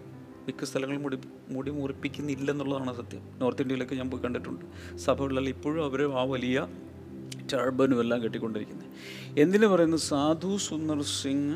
മിക്ക 0.47 0.65
സ്ഥലങ്ങളിൽ 0.65 0.99
മുടി 0.99 1.17
മുടി 1.49 1.71
മുറിപ്പിക്കുന്നില്ലെന്നുള്ളതാണ് 1.71 2.95
സത്യം. 2.95 3.21
നോർത്ത് 3.37 3.61
ഇന്ത്യയിലൊക്കെ 3.61 3.95
ഞാൻ 3.95 4.11
പോയി 4.11 4.23
കണ്ടിട്ടുണ്ട്. 4.23 4.65
സഭകളിൽ 4.97 5.49
ഇപ്പോഴും 5.49 5.85
അവർ 5.85 6.01
ആ 6.11 6.23
വലിയ 6.23 6.67
ടർബനും 7.53 7.99
എല്ലാം 8.01 8.23
കെട്ടിക്കൊണ്ടിരിക്കുന്നത് 8.23 8.87
എന്തിനു 9.39 9.67
പറയുന്നു 9.67 9.97
സാധു 9.97 10.57
സുന്ദർ 10.57 11.01
സിംഗ് 11.01 11.55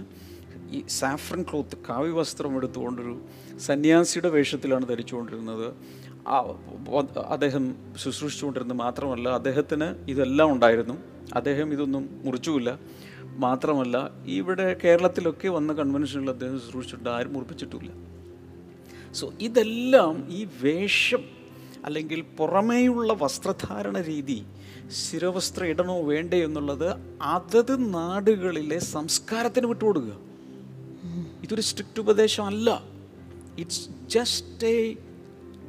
ഈ 0.71 0.83
സാഫ്രൻ 0.89 1.43
ക്ലോത്ത് 1.43 1.77
കാവ്യ 1.89 2.11
വസ്ത്രം 2.11 2.55
എടുത്തുകൊണ്ടൊരു 2.55 3.21
സന്യാസിയുടെ 3.57 4.29
വേഷത്തിലാണ് 4.29 4.87
ധരിച്ചുകൊണ്ടിരുന്നത്. 4.87 5.73
അദ്ദേഹം 7.17 7.75
ശുശ്രൂഷിച്ചുകൊണ്ടിരുന്നു 7.95 8.75
മാത്രമല്ല 8.75 9.29
അദ്ദേഹത്തിന് 9.29 10.09
ഇതെല്ലാം 10.09 10.53
ഉണ്ടായിരുന്നു. 10.53 10.97
അദ്ദേഹം 11.35 11.73
ഇതൊന്നും 11.73 12.21
മുറിച്ചുമില്ല. 12.25 12.79
മാത്രമല്ല 13.37 14.11
ഇവിടെ 14.25 14.77
കേരളത്തിലൊക്കെ 14.83 15.47
വന്ന 15.47 15.73
കൺവെൻഷനിൽ 15.73 16.29
അദ്ദേഹം 16.29 16.59
ശുശ്രൂഷിച്ചിട്ട് 16.59 17.09
ആരും 17.09 17.33
മുറിപ്പിച്ചിട്ടുമില്ല 17.33 17.91
സോ 19.13 19.33
ഇതെല്ലാം 19.41 20.29
ഈ 20.29 20.47
വേഷം 20.63 21.23
അല്ലെങ്കിൽ 21.85 22.21
പുറമേയുള്ള 22.21 23.13
വസ്ത്രധാരണ 23.13 24.01
രീതി 24.01 24.45
ശിരവസ്ത്രം 24.87 25.65
ഇടണോ 25.65 26.01
വേണ്ടേ 26.01 26.43
എന്നുള്ളത് 26.43 26.95
അതത് 27.21 27.93
നാടുകളിലെ 27.93 28.79
സംസ്കാരത്തിന് 28.79 29.67
വിട്ടുകൊടുക്കുക. 29.67 30.17
ഇതൊരു 31.43 31.61
സ്ട്രിക്റ്റ് 31.61 31.99
ഉപദേശം 31.99 32.45
അല്ല 32.45 32.83
ഇറ്റ്സ് 33.57 33.89
ജസ്റ്റ് 34.07 34.67
എ 34.67 34.95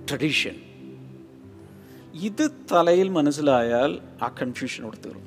ട്രഡീഷൻ 0.09 0.57
ഇത് 2.15 2.51
തലയിൽ 2.73 3.09
മനസ്സിലായാൽ 3.09 3.99
ആ 4.23 4.29
കൺഫ്യൂഷൻ 4.43 4.83
അവിടെ 4.85 4.97
തീർന്നു. 5.05 5.27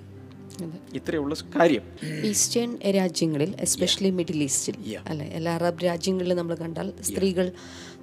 ഇത്രയുള്ള 0.93 1.36
കാര്യം. 1.55 1.81
ഈസ്റ്റേൺ 2.25 2.71
രാജ്യങ്ങളിൽ 2.95 3.55
എസ്പെഷ്യലി 3.59 4.09
മിഡിൽ 4.09 4.39
ഈസ്റ്റിൽ 4.43 4.75
അല്ലെ? 5.07 5.25
എല്ലാ 5.25 5.55
അറബ് 5.55 5.83
രാജ്യങ്ങളിലും 5.86 6.38
നമ്മൾ 6.38 6.55
കണ്ടാൽ 6.55 6.93
സ്ത്രീകൾ 7.01 7.51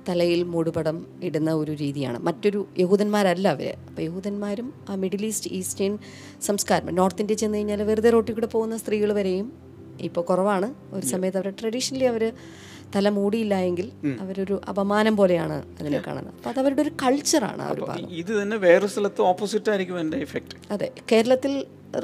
തലയിൽ 0.09 0.43
മൂടുപടം 0.43 1.07
ഇടുന്ന 1.23 1.51
ഒരു 1.53 1.73
രീതിയാണ്. 1.73 2.19
മറ്റൊരു 2.19 2.69
യഹൂദന്മാരല്ല 2.79 3.49
അവർ 3.49 3.69
അപ്പോൾ 3.89 4.03
യഹൂദന്മാരും 4.03 4.75
ആ 4.89 4.95
മിഡിൽ 4.95 5.27
ഈസ്റ്റ് 5.27 5.51
ഈസ്റ്റേൺ 5.51 5.99
സംസ്കാരം 6.43 6.95
നോർത്ത് 6.95 7.21
ഇന്ത്യ 7.21 7.35
ചെന്ന് 7.35 7.59
കഴിഞ്ഞാൽ 7.59 7.83
വെറുതെ 7.83 8.11
റോട്ടിൽ 8.11 8.35
കൂടെ 8.35 8.47
പോകുന്ന 8.47 8.77
സ്ത്രീകൾ 8.77 9.13
വരെയും 9.13 9.53
ഇപ്പോൾ 10.01 10.21
കുറവാണ്. 10.21 10.75
ഒരു 10.93 11.07
സമയത്ത് 11.07 11.39
അവർ 11.39 11.51
ട്രഡീഷണലി 11.61 12.05
അവർ 12.05 12.33
തല 12.95 13.09
മൂടിയില്ല 13.11 13.55
എങ്കിൽ 13.67 13.87
അവരൊരു 14.21 14.57
അപമാനം 14.69 15.15
പോലെയാണ് 15.17 15.59
അതിനെ 15.79 16.01
കാണുന്നത്. 16.07 16.35
അപ്പോൾ 16.37 16.51
അത് 16.53 16.61
അവരുടെ 16.63 16.83
ഒരു 16.83 16.93
കൾച്ചറാണ് 17.03 17.63
അവർ 17.67 17.81
ഇത് 18.19 18.33
തന്നെ 18.37 18.57
വേറെ 18.65 18.89
സ്ഥലത്ത് 18.93 19.23
ഓപ്പോസിറ്റ് 19.29 19.71
ആയിരിക്കും 19.73 19.99
എന്റെ 20.01 20.19
ഇഫക്റ്റ് 20.27 20.57
അതെ 20.73 20.89
കേരളത്തിൽ 21.13 21.53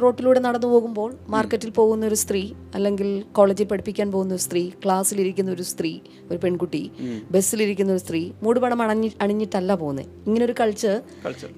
റോട്ടിലൂടെ 0.01 0.41
നടന്നു 0.45 0.69
പോകുമ്പോൾ 0.69 1.11
മാർക്കറ്റിൽ 1.29 1.71
പോകുന്ന 1.73 2.05
ഒരു 2.07 2.17
സ്ത്രീ 2.17 2.41
അല്ലെങ്കിൽ 2.75 3.09
കോളേജിൽ 3.33 3.67
പഠിപ്പിക്കാൻ 3.67 4.09
പോകുന്ന 4.13 4.33
ഒരു 4.35 4.45
സ്ത്രീ 4.47 4.63
ക്ലാസ്സിലിരിക്കുന്ന 4.83 5.51
ഒരു 5.53 5.65
സ്ത്രീ 5.69 5.93
ഒരു 6.31 6.39
പെൺകുട്ടി 6.43 6.83
ബസ്സിലിരിക്കുന്ന 7.31 7.93
ഒരു 7.93 8.03
സ്ത്രീ 8.05 8.23
മൂടുപടം 8.43 8.81
അണഞ്ഞി 8.83 9.11
അണിഞ്ഞിട്ടല്ല 9.23 9.75
പോകുന്നത് 9.75 10.09
ഇങ്ങനൊരു 10.27 10.57
കൾച്ചർ 10.61 10.97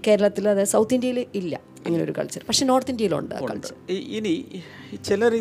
കേരളത്തിൽ 0.06 0.44
അതായത് 0.48 0.72
സൗത്ത് 0.74 0.96
ഇന്ത്യയിൽ 0.96 1.20
ഇല്ല. 1.34 1.54
ഇങ്ങനെ 1.86 2.02
ഒരു 2.04 2.14
കൾച്ചർ 2.16 2.40
പക്ഷെ 2.46 2.64
നോർത്ത് 2.66 2.90
ഇന്ത്യയിലുണ്ട് 2.90 3.34
ആ 3.34 3.40
കൾച്ചർ 3.50 3.74
ഇനി 4.16 4.34
ചിലർ 4.96 5.34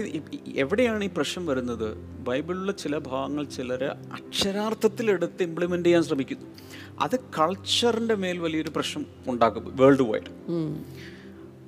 എവിടെയാണ് 0.56 1.04
ഈ 1.04 1.10
പ്രശ്നം 1.18 1.46
വരുന്നത്? 1.46 1.98
ബൈബിളിലെ 1.98 2.74
ചില 2.74 2.98
ഭാഗങ്ങൾ 2.98 3.44
ചിലർ 3.44 3.84
അക്ഷരാർത്ഥത്തിലെടുത്ത് 3.84 5.44
ഇംപ്ലിമെന്റ് 5.44 5.86
ചെയ്യാൻ 5.86 6.04
ശ്രമിക്കുന്നു. 6.04 6.46
അത് 7.00 7.20
കൾച്ചറിന്റെ 7.20 8.16
മേൽ 8.16 8.40
വലിയൊരു 8.40 8.72
പ്രശ്നം 8.76 9.06
ഉണ്ടാക്കും 9.28 9.78
വേൾഡ് 9.78 10.02
വൈഡ് 10.02 10.30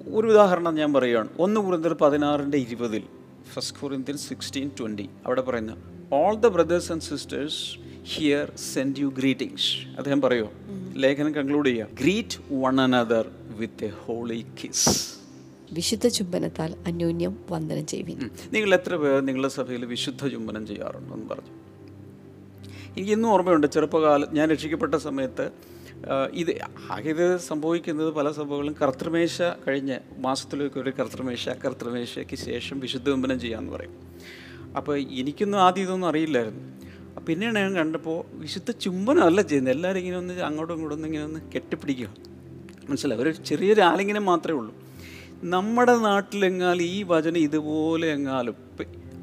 ഒരു 0.08 0.28
ഉദാഹരണം 0.28 0.76
ഞാൻ 0.76 0.94
പറയുകയാണ്. 0.94 1.30
ഒന്ന് 1.40 1.62
കുറിന്തർ 1.62 1.94
പതിനാറിന്റെ 1.94 2.58
ഇരുപതിൽ 2.58 3.04
ഫസ്റ്റ് 3.54 3.78
കുറിന്തർ 3.82 4.16
സിക്സ്റ്റീൻ 4.16 4.72
ട്വന്റി 4.80 5.10
അവിടെ 5.26 5.42
പറയുന്ന 5.42 5.78
all 6.14 6.36
the 6.36 6.48
brothers 6.48 6.92
and 6.92 7.02
sisters 7.02 7.78
here 8.16 8.52
send 8.74 9.00
you 9.00 9.08
greetings 9.08 9.98
അദ്ദേഹം 9.98 10.22
പറയുമോ 10.22 10.52
ലേഖനം 10.94 11.36
കൺക്ലൂഡ് 11.36 11.68
ചെയ്യുക. 11.68 11.88
Greet 12.00 12.54
one 12.54 12.82
another 12.82 13.32
with 13.58 13.86
a 13.86 13.88
holy 13.88 14.46
kiss 14.64 15.19
വിശുദ്ധ 15.72 16.08
ചുംബനത്താൽ 16.08 16.76
അന്യോന്യം 16.88 17.38
വന്ദനം 17.52 17.86
ചെയ്യുവിൻ. 17.86 18.30
നിങ്ങൾ 18.54 18.74
എത്ര 18.74 18.96
പേർ 18.96 19.20
നിങ്ങളുടെ 19.22 19.48
സഭയിൽ 19.48 19.86
വിശുദ്ധ 19.86 20.28
ചുംബനം 20.28 20.68
ചെയ്യാറുണ്ടെന്ന് 20.68 21.28
പറഞ്ഞു. 21.30 21.54
എനിക്ക് 22.98 23.12
ഇന്നും 23.12 23.30
ഓർമ്മയുണ്ട് 23.30 23.68
ചെറുപ്പകാലം 23.68 24.28
ഞാൻ 24.34 24.50
രക്ഷിക്കപ്പെട്ട 24.50 24.96
സമയത്ത് 24.96 25.52
ഇത് 26.34 26.52
ആകെ 26.92 27.10
ഇത് 27.10 27.38
സംഭവിക്കുന്നത് 27.38 28.14
പല 28.14 28.32
സഭകളും 28.32 28.76
കർത്തൃമേശ 28.82 29.42
കഴിഞ്ഞ് 29.68 29.98
മാസത്തിലേക്ക് 30.18 30.80
ഒരു 30.80 30.90
കർത്തൃമേശ 31.00 31.50
കർത്തൃമേശയ്ക്ക് 31.50 32.36
ശേഷം 32.36 32.80
വിശുദ്ധ 32.80 33.08
ചുംബനം 33.10 33.40
ചെയ്യാമെന്ന് 33.40 33.74
പറയും. 33.74 33.96
അപ്പോൾ 34.78 34.98
എനിക്കൊന്നും 35.00 35.60
ആദ്യം 35.62 35.84
ഇതൊന്നും 35.84 36.08
അറിയില്ലായിരുന്നു. 36.08 36.66
പിന്നെയാണ് 37.28 37.60
ഞാൻ 37.60 37.74
കണ്ടപ്പോൾ 37.76 38.24
വിശുദ്ധ 38.34 38.72
ചുംബനമല്ല 38.72 39.42
ചെയ്യുന്നത്. 39.42 39.74
എല്ലാവരും 39.74 40.00
ഇങ്ങനെ 40.00 40.18
ഒന്ന് 40.18 40.34
അങ്ങോട്ടും 40.34 40.74
ഇങ്ങോട്ടും 40.74 40.98
ഒന്ന് 40.98 41.08
ഇങ്ങനെ 41.08 41.24
ഒന്ന് 41.24 41.40
കെട്ടിപ്പിടിക്കുക. 41.56 42.10
മനസ്സിലായി? 42.90 43.22
ഒരു 43.22 43.32
ചെറിയൊരു 43.32 43.82
ആലിംഗനം 43.82 44.26
മാത്രമേ 44.26 44.58
ഉള്ളൂ. 44.58 44.76
നമ്മുടെ 45.44 45.98
നാട്ടിലെങ്ങാൽ 45.98 46.82
ഈ 46.82 47.04
വചനം 47.04 47.38
ഇതുപോലെ 47.38 48.08
എങ്ങാലും 48.08 48.56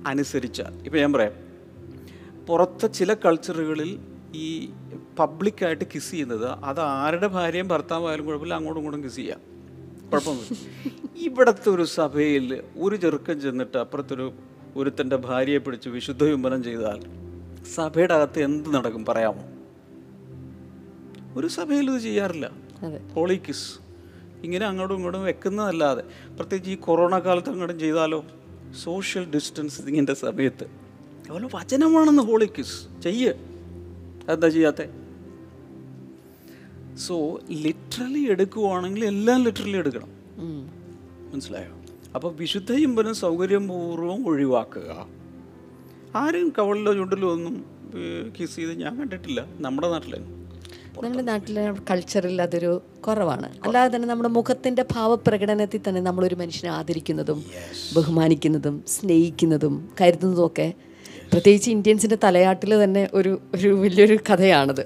അനുസരിച്ചാൽ. 0.07 0.83
ഇപ്പം 0.85 0.99
ഞാൻ 0.99 1.13
പറയാം. 1.13 1.33
പുറത്തെ 2.47 2.87
ചില 2.87 3.15
കൾച്ചറുകളിൽ 3.15 3.99
ഈ 4.35 4.71
പബ്ലിക്കായിട്ട് 5.19 5.85
കിസ് 5.95 6.11
ചെയ്യുന്നത് 6.11 6.47
അത് 6.47 6.81
ആരുടെ 6.81 7.27
ഭാര്യയും 7.27 7.69
ഭർത്താവായാലും 7.69 8.27
കുഴപ്പമില്ല 8.27 8.55
അങ്ങോട്ടും 8.55 8.81
ഇങ്ങോട്ടും 8.81 9.05
കിസ് 9.05 9.17
ചെയ്യാം. 9.17 9.41
കുഴപ്പമൊന്നുമില്ല. 10.13 10.91
ഇവിടുത്തെ 11.17 11.71
ഒരു 11.71 11.83
സഭയിൽ 11.83 12.63
ഒരു 12.77 12.97
ചെറുക്കൻ 12.97 13.41
ചെന്നിട്ട് 13.41 13.79
അപ്പുറത്തൊരു 13.79 14.33
ഒരുത്തന്റെ 14.77 15.17
ഭാര്യയെ 15.17 15.59
പിടിച്ച് 15.59 15.89
വിശുദ്ധ 15.89 16.25
വിമനം 16.25 16.65
ചെയ്താൽ 16.65 17.01
സഭയുടെ 17.75 18.15
അകത്ത് 18.15 18.43
എന്ത് 18.43 18.75
നടക്കും 18.75 19.05
പറയാമോ? 19.05 19.45
ഒരു 21.41 21.47
സഭയിൽ 21.47 21.91
ഇത് 21.91 22.03
ചെയ്യാറില്ല. 22.03 22.51
ഹോളി 23.15 23.41
കിസ് 23.49 23.86
ഇങ്ങനെ 24.45 24.67
അങ്ങോട്ടും 24.67 24.95
ഇങ്ങോട്ടും 24.95 25.25
വെക്കുന്നതല്ലാതെ 25.25 26.03
പ്രത്യേകിച്ച് 26.37 26.71
ഈ 26.71 26.75
കൊറോണ 26.75 27.19
കാലത്ത് 27.19 27.51
അങ്ങോട്ടും 27.51 27.79
ചെയ്താലോ? 27.79 28.25
സോഷ്യൽ 28.83 29.25
ഡിസ്റ്റൻസിങ്ങിന്റെ 29.25 30.15
സമയത്ത്. 30.15 30.65
അതുപോലെ 30.65 31.49
വചനമാണെന്ന് 31.55 32.23
ഹോളി 32.23 32.45
കിസ് 32.45 33.03
ചെയ്യ്. 33.03 33.33
അതെന്താ 34.29 34.49
ചെയ്യാത്തെ? 34.49 34.89
സോ 36.97 37.41
ലിറ്ററലി 37.51 38.31
എടുക്കുവാണെങ്കിൽ 38.31 39.05
എല്ലാം 39.05 39.45
ലിറ്ററലി 39.45 39.77
എടുക്കണം. 39.77 40.09
മനസ്സിലായോ? 41.33 41.73
അപ്പോൾ 42.15 42.35
വിശുദ്ധ 42.35 42.73
ഇമ്പനം 42.73 43.15
സൗകര്യപൂർവം 43.15 44.27
ഒഴിവാക്കുക. 44.27 45.07
ആരും 46.15 46.53
കവളിലോ 46.59 46.93
ചുണ്ടിലോ 46.93 47.33
ഒന്നും 47.33 47.65
കിസ് 48.41 48.57
ചെയ്ത് 48.57 48.73
ഞാൻ 48.73 48.99
കണ്ടിട്ടില്ല. 49.01 49.47
നമ്മുടെ 49.57 49.89
നാട്ടിലും 49.89 50.36
നമ്മുടെ 51.03 51.25
നാട്ടിലെ 51.25 51.73
കൾച്ചറിൽ 51.91 52.43
അതൊരു 52.43 52.83
കുറവാണ്. 53.07 53.49
അല്ലാതെ 53.65 53.97
തന്നെ 53.97 54.09
നമ്മുടെ 54.09 54.29
മുഖത്തിന്റെ 54.29 54.85
ഭാവപ്രകടനത്തിൽ 54.93 55.81
തന്നെ 55.89 56.01
നമ്മളൊരു 56.01 56.35
മനുഷ്യനെ 56.35 56.73
ആദരിക്കുന്നതും 56.73 57.45
ബഹുമാനിക്കുന്നതും 57.97 58.85
സ്നേഹിക്കുന്നതും 58.89 59.89
കരുതുന്നതും 60.01 60.47
ഒക്കെ 60.47 60.75
പ്രത്യേകിച്ച് 61.33 61.71
ഇന്ത്യൻസിന്റെ 61.71 62.19
തലയാട്ടിൽ 62.25 62.85
തന്നെ 62.85 63.11
ഒരു 63.15 63.41
ഒരു 63.55 63.69
വലിയൊരു 63.69 64.19
കഥയാണത്. 64.31 64.83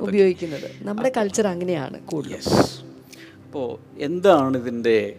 ഉപയോഗിക്കുന്നത്. 0.00 0.70
നമ്മുടെ 0.82 1.12
കൾച്ചർ 1.16 1.46
അങ്ങനെയാണ് 1.46 2.00
കൂടുതൽ 2.00 2.38
അപ്പോൾ 3.44 3.78
എന്താണ് 3.98 4.56
ഇതിന്റെ 4.56 5.16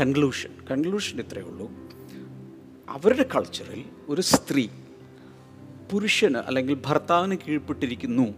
കൺക്ലൂഷൻ 0.00 0.50
കൺക്ലൂഷൻ 0.70 1.20
ഇത്രയേ 1.20 1.44
ഉള്ളൂ. 1.44 1.70
അവരുടെ 2.88 3.24
കൾച്ചറിൽ 3.36 3.84
ഒരു 4.08 4.20
സ്ത്രീ 4.20 4.68
പുരുഷന് 5.92 6.36
അല്ലെങ്കിൽ 6.36 6.76
ഭർത്താവിന് 6.86 7.36
കീഴ്പ്പെട്ടിരിക്കുന്നു. 7.36 8.34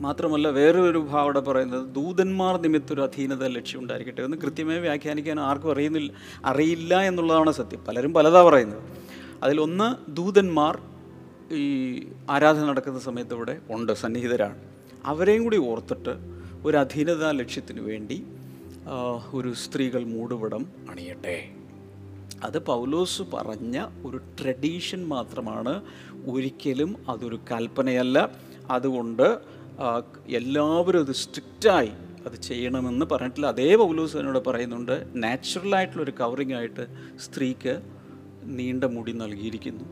മാത്രമല്ല 0.00 0.48
വേറൊരു 0.48 0.98
ഭാവം 0.98 1.22
അവിടെ 1.22 1.40
പറയുന്നത് 1.40 1.94
ദൂതന്മാർ 1.94 2.62
നിമിത്തം 2.62 2.94
ഒരു 2.94 3.00
അധീനത 3.00 3.46
ലക്ഷ്യം 3.46 3.80
ഉണ്ടായിരിക്കട്ടെ 3.80 4.22
എന്ന് 4.22 4.36
കൃത്യമായി 4.36 4.78
വ്യാഖ്യാനിക്കാൻ 4.78 5.40
ആർക്കും 5.40 5.72
അറിയുന്നില്ല 5.72 6.12
അറിയില്ല 6.44 7.00
എന്നുള്ളതാണ് 7.00 7.52
സത്യം. 7.52 7.84
പലരും 7.88 8.14
പലതാ 8.14 8.42
പറയുന്നത്. 8.42 8.82
അതിലൊന്ന് 9.42 10.10
ദൂതന്മാർ 10.10 10.78
ഈ 11.52 11.64
ആരാധന 12.30 12.64
നടക്കുന്ന 12.64 12.98
സമയത്ത് 12.98 13.34
ഇവിടെ 13.34 13.58
ഉണ്ട് 13.70 13.92
സന്നിഹിതരാണ്. 13.92 14.58
അവരെയും 15.04 15.42
കൂടി 15.42 15.56
ഓർത്തിട്ട് 15.56 16.14
ഒരു 16.64 16.76
അധീനതാ 16.76 17.30
ലക്ഷ്യത്തിന് 17.30 17.80
വേണ്ടി 17.80 18.26
ഒരു 19.34 19.54
സ്ത്രീകൾ 19.54 20.04
മൂടുപടം 20.04 20.66
അണിയട്ടെ. 20.90 21.50
അത് 22.42 22.58
പൗലോസ് 22.58 23.22
പറഞ്ഞ 23.22 23.86
ഒരു 24.04 24.16
ട്രഡീഷൻ 24.16 25.08
മാത്രമാണ്. 25.08 25.82
ഒരിക്കലും 26.30 26.96
അതൊരു 27.08 27.40
കൽപ്പനയല്ല. 27.50 28.30
അതുകൊണ്ട് 28.70 29.38
എല്ലാവരും 30.28 31.00
അത് 31.00 31.12
സ്ട്രിക്റ്റായി 31.12 31.92
അത് 32.26 32.36
ചെയ്യണമെന്ന് 32.40 33.06
പറഞ്ഞിട്ടില്ല. 33.06 33.46
അതേ 33.46 33.74
പൗലോസ് 33.74 34.16
എന്നോട് 34.16 34.48
പറയുന്നുണ്ട് 34.48 35.08
നാച്ചുറലായിട്ടുള്ളൊരു 35.14 36.12
കവറിങ് 36.20 36.52
ആയിട്ട് 36.52 36.86
സ്ത്രീക്ക് 37.18 37.80
നീണ്ട 38.42 38.84
മുടി 38.84 39.12
നൽകിയിരിക്കുന്നു. 39.12 39.84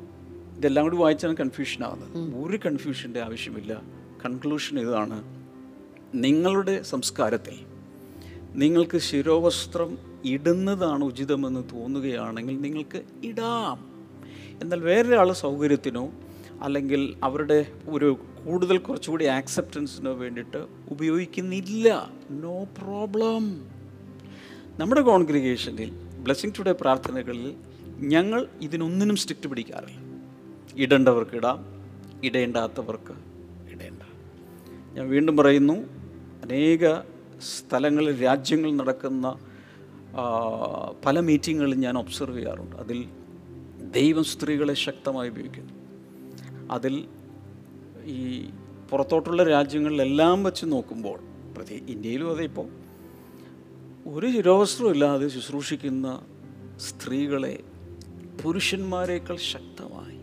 ഇതെല്ലാം 0.57 0.85
കൂടി 0.85 0.97
വായിച്ചാണ് 0.97 1.37
കൺഫ്യൂഷൻ 1.37 1.85
ആവുന്നത്. 1.85 2.45
ഒരു 2.45 2.59
കൺഫ്യൂഷന്റെ 2.67 3.21
ആവശ്യമില്ല. 3.21 3.83
കൺക്ലൂഷൻ 4.25 4.79
ഇതാണ്. 4.81 5.19
നിങ്ങളുടെ 6.15 6.83
സംസ്കാരത്തിൽ 6.83 7.57
നിങ്ങൾക്ക് 8.55 8.99
ശിരോവസ്ത്രം 8.99 9.99
ഇടുന്നതാണ് 10.25 11.05
ഉചിതമെന്ന് 11.05 11.65
തോന്നുകയാണെങ്കിൽ 11.73 12.61
നിങ്ങൾക്ക് 12.61 13.03
ഇടാം. 13.25 13.91
എന്നാൽ 14.63 14.81
വേറൊരാൾ 14.81 15.33
സൗകര്യത്തിനോ 15.33 16.13
അല്ലെങ്കിൽ 16.63 17.17
അവരുടെ 17.23 17.67
ഒരു 17.89 18.21
കൂടുതൽ 18.47 18.79
കുറച്ചുകൂടി 18.79 19.25
ആക്സെപ്റ്റൻസിനോ 19.25 20.13
വേണ്ടിയിട്ട് 20.13 20.67
ഉപയോഗിക്കുന്നില്ല. 20.91 22.11
നോ 22.31 22.65
പ്രോബ്ലം 22.65 23.69
നമ്മുടെ 24.79 25.01
കോൺഗ്രിഗേഷനിൽ 25.01 25.91
ബ്ലെസ്സിങ് 25.91 26.53
ടുഡേ 26.59 26.73
പ്രാർത്ഥനകളിൽ 26.73 27.55
ഞങ്ങൾ 27.99 28.49
ഇതിനൊന്നിനും 28.63 29.17
സ്ട്രിക്റ്റ് 29.17 29.47
പിടിക്കാറില്ല. 29.47 30.21
ഇടേണ്ടവർക്ക് 30.77 31.37
ഇടാം 31.37 31.67
ഇടേണ്ടാത്തവർക്ക് 32.25 33.15
ഇടേണ്ട. 33.73 34.03
ഞാൻ 34.93 35.09
വീണ്ടും 35.09 35.37
പറയുന്നു 35.37 35.75
അനേക 36.43 36.95
സ്ഥലങ്ങളിൽ 37.41 38.23
രാജ്യങ്ങളിൽ 38.23 38.77
നടക്കുന്ന 38.77 39.35
പല 41.07 41.21
മീറ്റിങ്ങുകളിൽ 41.21 41.75
ഞാൻ 41.75 41.99
ഒബ്സർവ് 41.99 42.37
ചെയ്യാറുണ്ട്. 42.37 42.77
അതിൽ 42.77 43.09
ദൈവം 43.93 44.25
സ്ത്രീകളെ 44.25 44.75
ശക്തമായി 44.75 45.29
ഉപയോഗിക്കുന്നു. 45.29 45.73
അതിൽ 46.73 47.09
ഈ 48.05 48.51
പുറത്തോട്ടുള്ള 48.91 49.45
രാജ്യങ്ങളിലെല്ലാം 49.45 50.45
വെച്ച് 50.45 50.67
നോക്കുമ്പോൾ 50.67 51.21
പ്രതി 51.57 51.75
ഇന്ത്യയിലും 51.75 52.31
അതെ 52.31 52.45
ഇപ്പോൾ 52.45 52.69
ഒരു 54.07 54.31
ശിരോവസ്ത്രവും 54.31 54.91
ഇല്ലാതെ 54.91 55.29
ശുശ്രൂഷിക്കുന്ന 55.29 56.23
സ്ത്രീകളെ 56.77 57.61
പുരുഷന്മാരെക്കാൾ 58.45 59.37
ശക്തമായി 59.37 60.21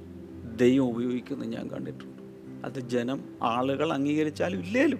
ദൈവം 0.57 0.89
ഉപയോഗിക്കുന്നത് 0.89 1.49
ഞാൻ 1.49 1.69
കണ്ടിട്ടുണ്ട്. 1.69 2.21
അത് 2.65 2.79
ജനം 2.79 3.23
ആളുകൾ 3.41 3.93
അംഗീകരിച്ചാലും 3.93 4.59
ഇല്ലേലും 4.59 4.99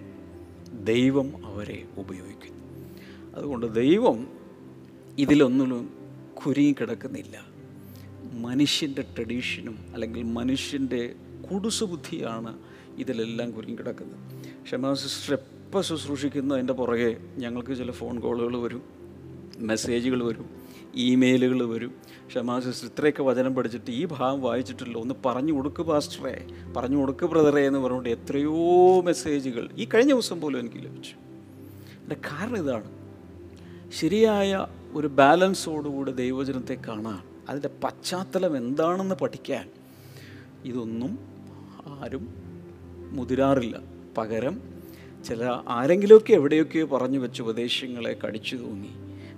ദൈവം 0.84 1.46
അവരെ 1.46 1.86
ഉപയോഗിക്കുന്നു. 1.98 2.58
അതുകൊണ്ട് 3.36 3.76
ദൈവം 3.76 4.37
ഇതിലൊന്നിലും 5.18 5.90
കുരുങ്ങിക്കിടക്കുന്നില്ല 6.34 7.46
മനുഷ്യന്റെ 8.34 9.02
ട്രഡീഷനും 9.02 9.78
അല്ലെങ്കിൽ 9.94 10.24
മനുഷ്യന്റെ 10.24 11.16
കുടുസുബുദ്ധിയാണ് 11.52 12.60
ഇതിലെല്ലാം 12.98 13.52
കുരുങ്ങിക്കിടക്കുന്നത് 13.52 14.46
ക്ഷമാ 14.64 14.94
സിസ്റ്റർ 14.94 15.34
എപ്പോൾ 15.34 15.82
ശുശ്രൂഷിക്കുന്നതിന്റെ 15.82 16.74
പുറകെ 16.74 17.18
ഞങ്ങൾക്ക് 17.38 17.78
ചില 17.78 17.92
ഫോൺ 17.92 18.20
കോളുകൾ 18.20 18.58
വരും 18.58 18.84
മെസ്സേജുകൾ 19.58 20.24
വരും 20.24 20.50
ഇമെയിലുകൾ 20.96 21.70
വരും. 21.70 21.96
ക്ഷമാ 22.28 22.60
സിസ്റ്റർ 22.60 22.88
ഇത്രയൊക്കെ 22.88 23.24
വചനം 23.24 23.56
പഠിച്ചിട്ട് 23.56 23.92
ഈ 23.92 24.06
ഭാഗം 24.06 24.42
വായിച്ചിട്ടില്ല. 24.42 24.98
ഒന്ന് 24.98 25.16
പറഞ്ഞു 25.26 25.54
കൊടുക്ക് 25.54 25.82
പാസ്റ്ററേ 25.82 26.48
പറഞ്ഞു 26.78 26.98
കൊടുക്ക് 26.98 27.26
ബ്രദറേ 27.26 27.68
എന്ന് 27.68 27.80
പറഞ്ഞുകൊണ്ട് 27.80 28.10
എത്രയോ 28.10 29.02
മെസ്സേജുകൾ 29.02 29.70
ഈ 29.78 29.88
കഴിഞ്ഞ 29.94 30.12
ദിവസം 30.12 30.42
പോലും 30.42 30.60
എനിക്ക് 30.60 30.76
ലഭിച്ചു. 30.76 31.16
അതിന്റെ 31.98 32.16
കാരണം 32.32 32.58
ഇതാണ്. 32.58 32.90
ശരിയായ 33.92 34.66
ഒരു 34.94 35.08
ബാലൻസോടുകൂടി 35.08 36.12
ദൈവചനത്തെ 36.12 36.78
കാണാൻ 36.88 37.24
അതിന്റെ 37.50 37.70
പശ്ചാത്തലം 37.84 38.58
എന്താണെന്ന് 38.58 39.16
പഠിക്കാൻ 39.16 39.70
ഇതൊന്നും 40.66 41.20
ആരും 41.88 42.34
മുതിരാറില്ല. 43.12 43.84
പകരം 44.18 44.62
ചില 45.28 45.44
ആരെങ്കിലുമൊക്കെ 45.68 46.34
എവിടെയൊക്കെയോ 46.34 46.86
പറഞ്ഞു 46.86 47.20
വെച്ച 47.20 47.42
ഉപദേശങ്ങളെ 47.42 48.20
കടിച്ചു 48.26 48.56
തൂങ്ങി 48.56 48.94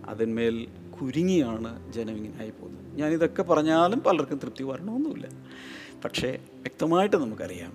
അതിന്മേൽ 0.06 0.68
കുരുങ്ങിയാണ് 1.02 1.91
ജനം 1.91 2.16
ഇങ്ങനെ 2.16 2.38
ആയി 2.39 2.50
പോകുന്നത്. 2.50 2.97
ഞാനിതൊക്കെ 2.97 3.43
പറഞ്ഞാലും 3.43 4.00
പലർക്കും 4.00 4.38
തൃപ്തി 4.38 4.64
വരണമൊന്നുമില്ല 4.64 5.28
പക്ഷേ 6.06 6.39
വ്യക്തമായിട്ട് 6.54 7.16
നമുക്കറിയാം 7.16 7.74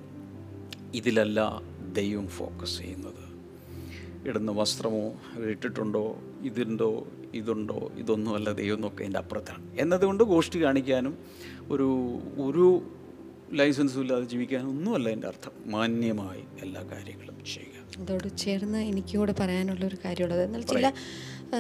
ഇതിലല്ല 0.94 1.62
ദൈവം 1.92 2.28
ഫോക്കസ് 2.28 2.78
ചെയ്യുന്നത്. 2.78 3.24
ഇടുന്ന 4.28 4.50
വസ്ത്രമോ 4.50 5.14
ഇട്ടിട്ടുണ്ടോ 5.36 6.18
ഇതുണ്ടോ 6.42 7.06
ഇതുണ്ടോ? 7.34 7.78
ഇതൊന്നുമല്ല 7.98 8.52
ദൈവം 8.52 8.86
അതിന്റെ 8.86 9.18
അപ്പുറത്താണ്. 9.18 9.64
എന്നതുകൊണ്ട് 9.80 10.24
ഗോഷ്ഠി 10.24 10.58
കാണിക്കാനും 10.64 11.14
ഒരു 11.70 11.88
ഒരു 12.46 12.66
ലൈസൻസും 13.52 14.02
ഇല്ലാതെ 14.02 14.24
ജീവിക്കാനും 14.24 14.68
ഒന്നുമല്ല 14.68 15.08
എന്റെ 15.08 15.26
അർത്ഥം. 15.26 15.52
മാന്യമായി 15.66 16.44
എല്ലാ 16.62 16.82
കാര്യങ്ങളും 16.92 17.38
ചെയ്യുക. 17.44 17.72
അതോട് 18.02 18.28
ചേർന്ന് 18.36 18.78
എനിക്ക് 18.90 19.14
കൂടെ 19.18 19.34
പറയാനുള്ള 19.40 19.84
ഒരു 19.86 19.96
കാര്യമുള്ളത് 20.04 20.42
എന്നാൽ 20.42 20.62
ചില 20.62 20.86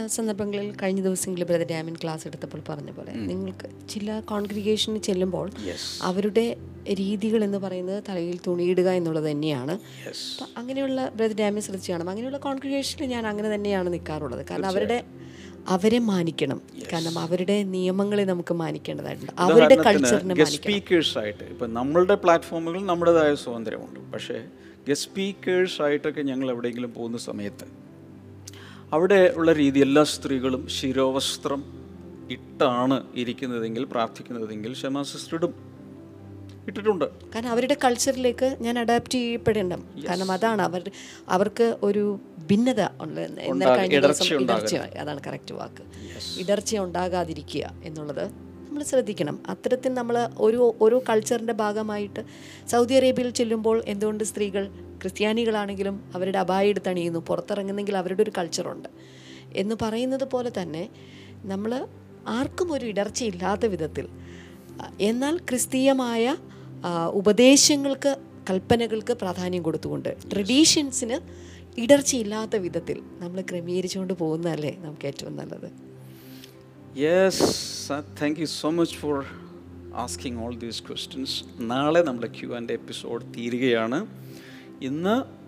സന്ദർഭങ്ങളിൽ 0.06 0.68
കഴിഞ്ഞ 0.82 1.00
ദിവസങ്ങളിൽ 1.02 1.44
ബ്രദർ 1.44 1.68
ഡാമിൻ 1.70 1.96
ക്ലാസ് 2.02 2.24
എടുത്തപ്പോൾ 2.28 2.60
പറഞ്ഞ 2.68 2.90
പോലെ 2.90 3.12
നിങ്ങൾക്ക് 3.30 3.68
ചില 3.88 4.20
കോൺഗ്രിഗേഷനിൽ 4.30 5.02
ചെല്ലുമ്പോൾ 5.08 5.50
അവരുടെ 6.02 6.46
രീതികൾ 6.94 7.44
എന്ന് 7.44 7.58
പറയുന്നത് 7.58 8.00
തലയിൽ 8.08 8.38
തുണിയിടുക 8.46 8.88
എന്നുള്ളത് 9.00 9.30
തന്നെയാണ്. 9.30 9.74
അങ്ങനെയുള്ള 10.56 11.08
ബ്രദർ 11.16 11.36
ഡാമിൻ 11.36 11.62
ശ്രദ്ധിച്ചു 11.62 11.92
കാണുമ്പോൾ 11.92 12.12
അങ്ങനെയുള്ള 12.12 12.38
കോൺഗ്രിഗേഷനിൽ 12.38 13.10
ഞാൻ 13.14 13.26
അങ്ങനെ 13.26 13.54
തന്നെയാണ് 13.54 13.92
നിൽക്കാറുള്ളത്. 13.92 14.46
കാരണം 14.50 14.66
അവരുടെ 14.66 14.98
അവരെ 15.72 15.98
മാനിക്കണം. 15.98 16.58
കാരണം 16.92 17.14
അവരുടെ 17.18 17.56
നിയമങ്ങളെ 17.74 18.24
നമുക്ക് 18.30 18.54
മാനിക്കേണ്ടതായിട്ടുണ്ട്. 18.54 19.32
അവരുടെ 19.44 19.76
കൾച്ചറിനെ 19.86 20.44
സ്പീക്കേഴ്സ് 20.44 21.14
ആയിട്ട് 21.18 21.44
ഇപ്പം 21.44 21.74
നമ്മളുടെ 21.74 22.16
പ്ലാറ്റ്ഫോമുകൾ 22.24 22.82
നമ്മുടേതായ 22.90 23.34
സ്വാതന്ത്ര്യമുണ്ട്. 23.42 24.00
പക്ഷേ 24.14 24.38
ഗസ്റ്റ് 24.88 25.10
സ്പീക്കേഴ്സ് 25.10 25.82
ആയിട്ടൊക്കെ 25.82 26.22
ഞങ്ങൾ 26.30 26.50
എവിടെയെങ്കിലും 26.54 26.92
പോകുന്ന 26.94 27.18
സമയത്ത് 27.28 27.66
അവിടെ 28.92 29.20
ഉള്ള 29.36 29.50
രീതി 29.52 29.78
എല്ലാ 29.80 30.02
സ്ത്രീകളും 30.14 30.64
ശിരോവസ്ത്രം 30.78 31.62
ഇട്ടാണ് 32.36 32.96
ഇരിക്കുന്നതെങ്കിൽ 33.22 33.84
പ്രാർത്ഥിക്കുന്നതെങ്കിൽ 33.84 34.72
ക്ഷമാ 34.72 35.02
സിസ്റ്റർ 35.12 35.36
ഇടും 35.38 35.54
ഇട്ടിട്ടുണ്ട്. 36.68 37.04
കാരണം 37.34 37.50
അവരുടെ 37.54 37.76
കൾച്ചറിലേക്ക് 37.84 38.56
ഞാൻ 38.60 38.78
അഡാപ്റ്റ് 38.78 39.18
ചെയ്യപ്പെടേണ്ട. 39.18 39.74
കാരണം 40.06 40.32
അതാണ് 40.32 40.62
അവർ 40.62 40.90
അവർക്ക് 41.28 41.66
ഒരു 41.82 42.04
ഭിന്നത 42.48 42.80
അതാണ് 45.00 45.20
കറക്റ്റ് 45.26 45.54
വാക്ക്. 45.54 45.82
ഇടർച്ച 46.40 46.76
ഉണ്ടാകാതിരിക്കുക 46.76 47.74
എന്നുള്ളത് 47.84 48.24
നമ്മൾ 48.66 48.82
ശ്രദ്ധിക്കണം. 48.82 49.42
അത്തരത്തിൽ 49.48 49.94
നമ്മൾ 49.94 50.28
ഒരു 50.38 50.74
ഓരോ 50.80 51.02
കൾച്ചറിന്റെ 51.08 51.52
ഭാഗമായിട്ട് 51.52 52.22
സൗദി 52.70 52.94
അറേബ്യയിൽ 52.94 53.30
ചെല്ലുമ്പോൾ 53.30 53.82
എന്തുകൊണ്ട് 53.86 54.24
സ്ത്രീകൾ 54.24 54.64
ക്രിസ്ത്യാനികളാണെങ്കിലും 55.02 55.96
അവരുടെ 56.14 56.38
അബായ 56.38 56.68
എടുത്ത് 56.68 56.88
അണിയുന്നു 56.88 57.18
പുറത്തിറങ്ങുന്നെങ്കിൽ 57.18 57.96
അവരുടെ 57.96 58.22
ഒരു 58.22 58.32
കൾച്ചറുണ്ട് 58.38 58.88
എന്ന് 59.54 59.74
പറയുന്നത് 59.82 60.24
പോലെ 60.24 60.52
തന്നെ 60.58 60.88
നമ്മൾ 61.44 61.86
ആർക്കും 62.26 62.72
ഒരു 62.72 62.84
ഇടർച്ചയില്ലാത്ത 62.86 63.66
വിധത്തിൽ 63.66 64.08
എന്നാൽ 65.00 65.38
ക്രിസ്തീയമായ 65.38 66.36
ഉപദേശങ്ങൾക്ക് 67.12 68.16
കൽപ്പനകൾക്ക് 68.50 69.12
പ്രാധാന്യം 69.12 69.62
കൊടുത്തുകൊണ്ട് 69.62 70.16
ട്രഡീഷൻസിന് 70.32 71.18
ഇടർച്ചയില്ലാത്ത 71.78 72.56
വിധത്തിൽ 72.56 73.02
നമ്മൾ 73.18 73.40
ക്രമീകരിച്ചുകൊണ്ട് 73.40 74.12
പോകുന്നതല്ലേ 74.12 74.76
നമുക്ക് 74.80 75.06
ഏറ്റവും 75.06 75.36
നല്ലത്? 75.36 75.70
Yes 76.98 77.90
thank 77.90 78.40
you 78.40 78.46
so 78.46 78.70
much 78.70 78.94
for 78.94 79.24
asking 79.94 80.38
all 80.38 80.54
these 80.58 80.82
questions 80.82 81.44
നാളെ 81.58 82.00
നമ്മുടെ 82.00 82.26
ക്യു 82.26 82.54
ആൻഡ് 82.54 82.72
എപ്പിസോഡ് 82.72 83.24
തീരുകയാണ്. 83.36 84.06
ഇന്ന് 84.82 85.44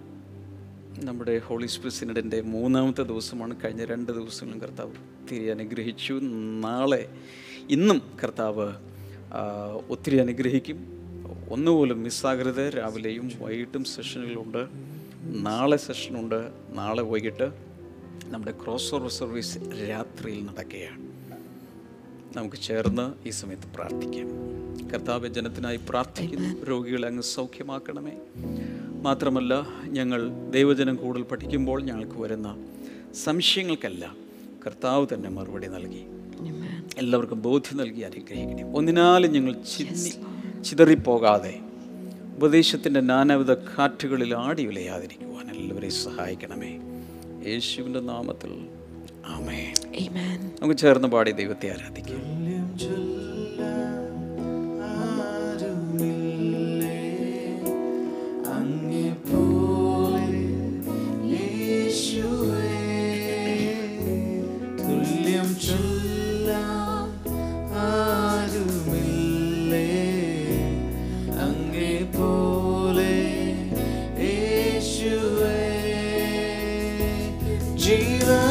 നമ്മുടെ 1.05 1.39
ഹോളി 1.39 1.67
സ്പിരിറ്റ് 1.67 2.43
മൂന്നാമത്തെ 2.43 3.03
ദിവസമാണ്. 3.03 3.57
കഴിഞ്ഞ 3.65 3.85
രണ്ട് 3.85 4.13
ദിവസങ്ങളും 4.13 4.61
കർത്താവ് 4.61 4.91
ഒത്തിരി 4.91 5.47
അനുഗ്രഹിച്ചു. 5.47 6.21
നാളെ 6.61 7.09
ഇന്നും 7.71 8.03
കർത്താവ് 8.25 8.73
ഒത്തിരി 9.89 10.17
അനുഗ്രഹിക്കും. 10.17 10.97
ഒന്നുപോലും 11.51 12.03
മിസ്സാകരുത് 12.03 12.77
രാവിലെയും 12.79 13.33
വൈകിട്ടും 13.39 13.85
സെഷനുകളുണ്ട് 13.85 14.96
നാളെ 15.27 15.77
സെഷനുണ്ട്. 15.77 16.51
നാളെ 16.73 17.03
വൈകിട്ട് 17.03 17.53
നമ്മുടെ 18.25 18.55
ക്രോസ് 18.65 18.95
ഓവർ 18.95 19.11
സർവീസ് 19.11 19.59
രാത്രിയിൽ 19.91 20.45
നടക്കുകയാണ്. 20.45 21.07
നമുക്ക് 22.37 22.57
ചേർന്ന് 22.57 23.29
ഈ 23.29 23.31
സമയത്ത് 23.31 23.75
പ്രാർത്ഥിക്കാം. 23.75 24.27
കർത്താവ് 24.91 25.29
ജനത്തിനായി 25.29 25.81
പ്രാർത്ഥിക്കുന്നു. 25.89 26.65
രോഗികളെ 26.65 27.09
അങ്ങ് 27.09 27.23
സൗഖ്യമാക്കണമേ. 27.23 28.13
മാത്രമല്ല 29.03 29.67
ഞങ്ങൾ 29.85 30.31
ദൈവജനം 30.51 30.97
കൂടുതൽ 30.97 31.23
പഠിക്കുമ്പോൾ 31.23 31.83
ഞങ്ങൾക്ക് 31.83 32.21
വരുന്ന 32.21 32.67
സംശയങ്ങൾക്കല്ല 33.25 34.15
കർത്താവ് 34.67 35.07
തന്നെ 35.15 35.29
മറുപടി 35.29 35.67
നൽകി. 35.67 36.07
എല്ലാവർക്കും 36.99 37.43
ബോധ്യം 37.43 37.79
നൽകി 37.79 38.01
അനുഗ്രഹിക്കണേ 38.01 38.63
ഒന്നിനാലും 38.63 39.33
ഞങ്ങൾ 39.33 39.55
ചിതറിപ്പോകാതെ 40.63 41.61
ഉപദേശത്തിന്റെ 42.37 43.01
നാനാവിധ 43.01 43.53
കാറ്റുകളിൽ 43.53 44.35
ആടി 44.35 44.67
വിളയാതിരിക്കുവാൻ 44.67 45.51
എല്ലാവരെയും 45.51 45.93
സഹായിക്കണമേ. 45.93 46.79
യേശുവിന്റെ 47.51 48.01
നാമത്തിൽ. 48.01 48.69
ആമേ 49.27 49.75
Amen. 49.81 50.63
നമുക്ക് 50.63 50.79
ചേർന്ന് 50.79 51.09
പാടി 51.09 51.31
ദൈവത്തെ 51.31 51.69
ആരാധിക്കാം. 51.69 52.37
Jesus. 77.87 78.46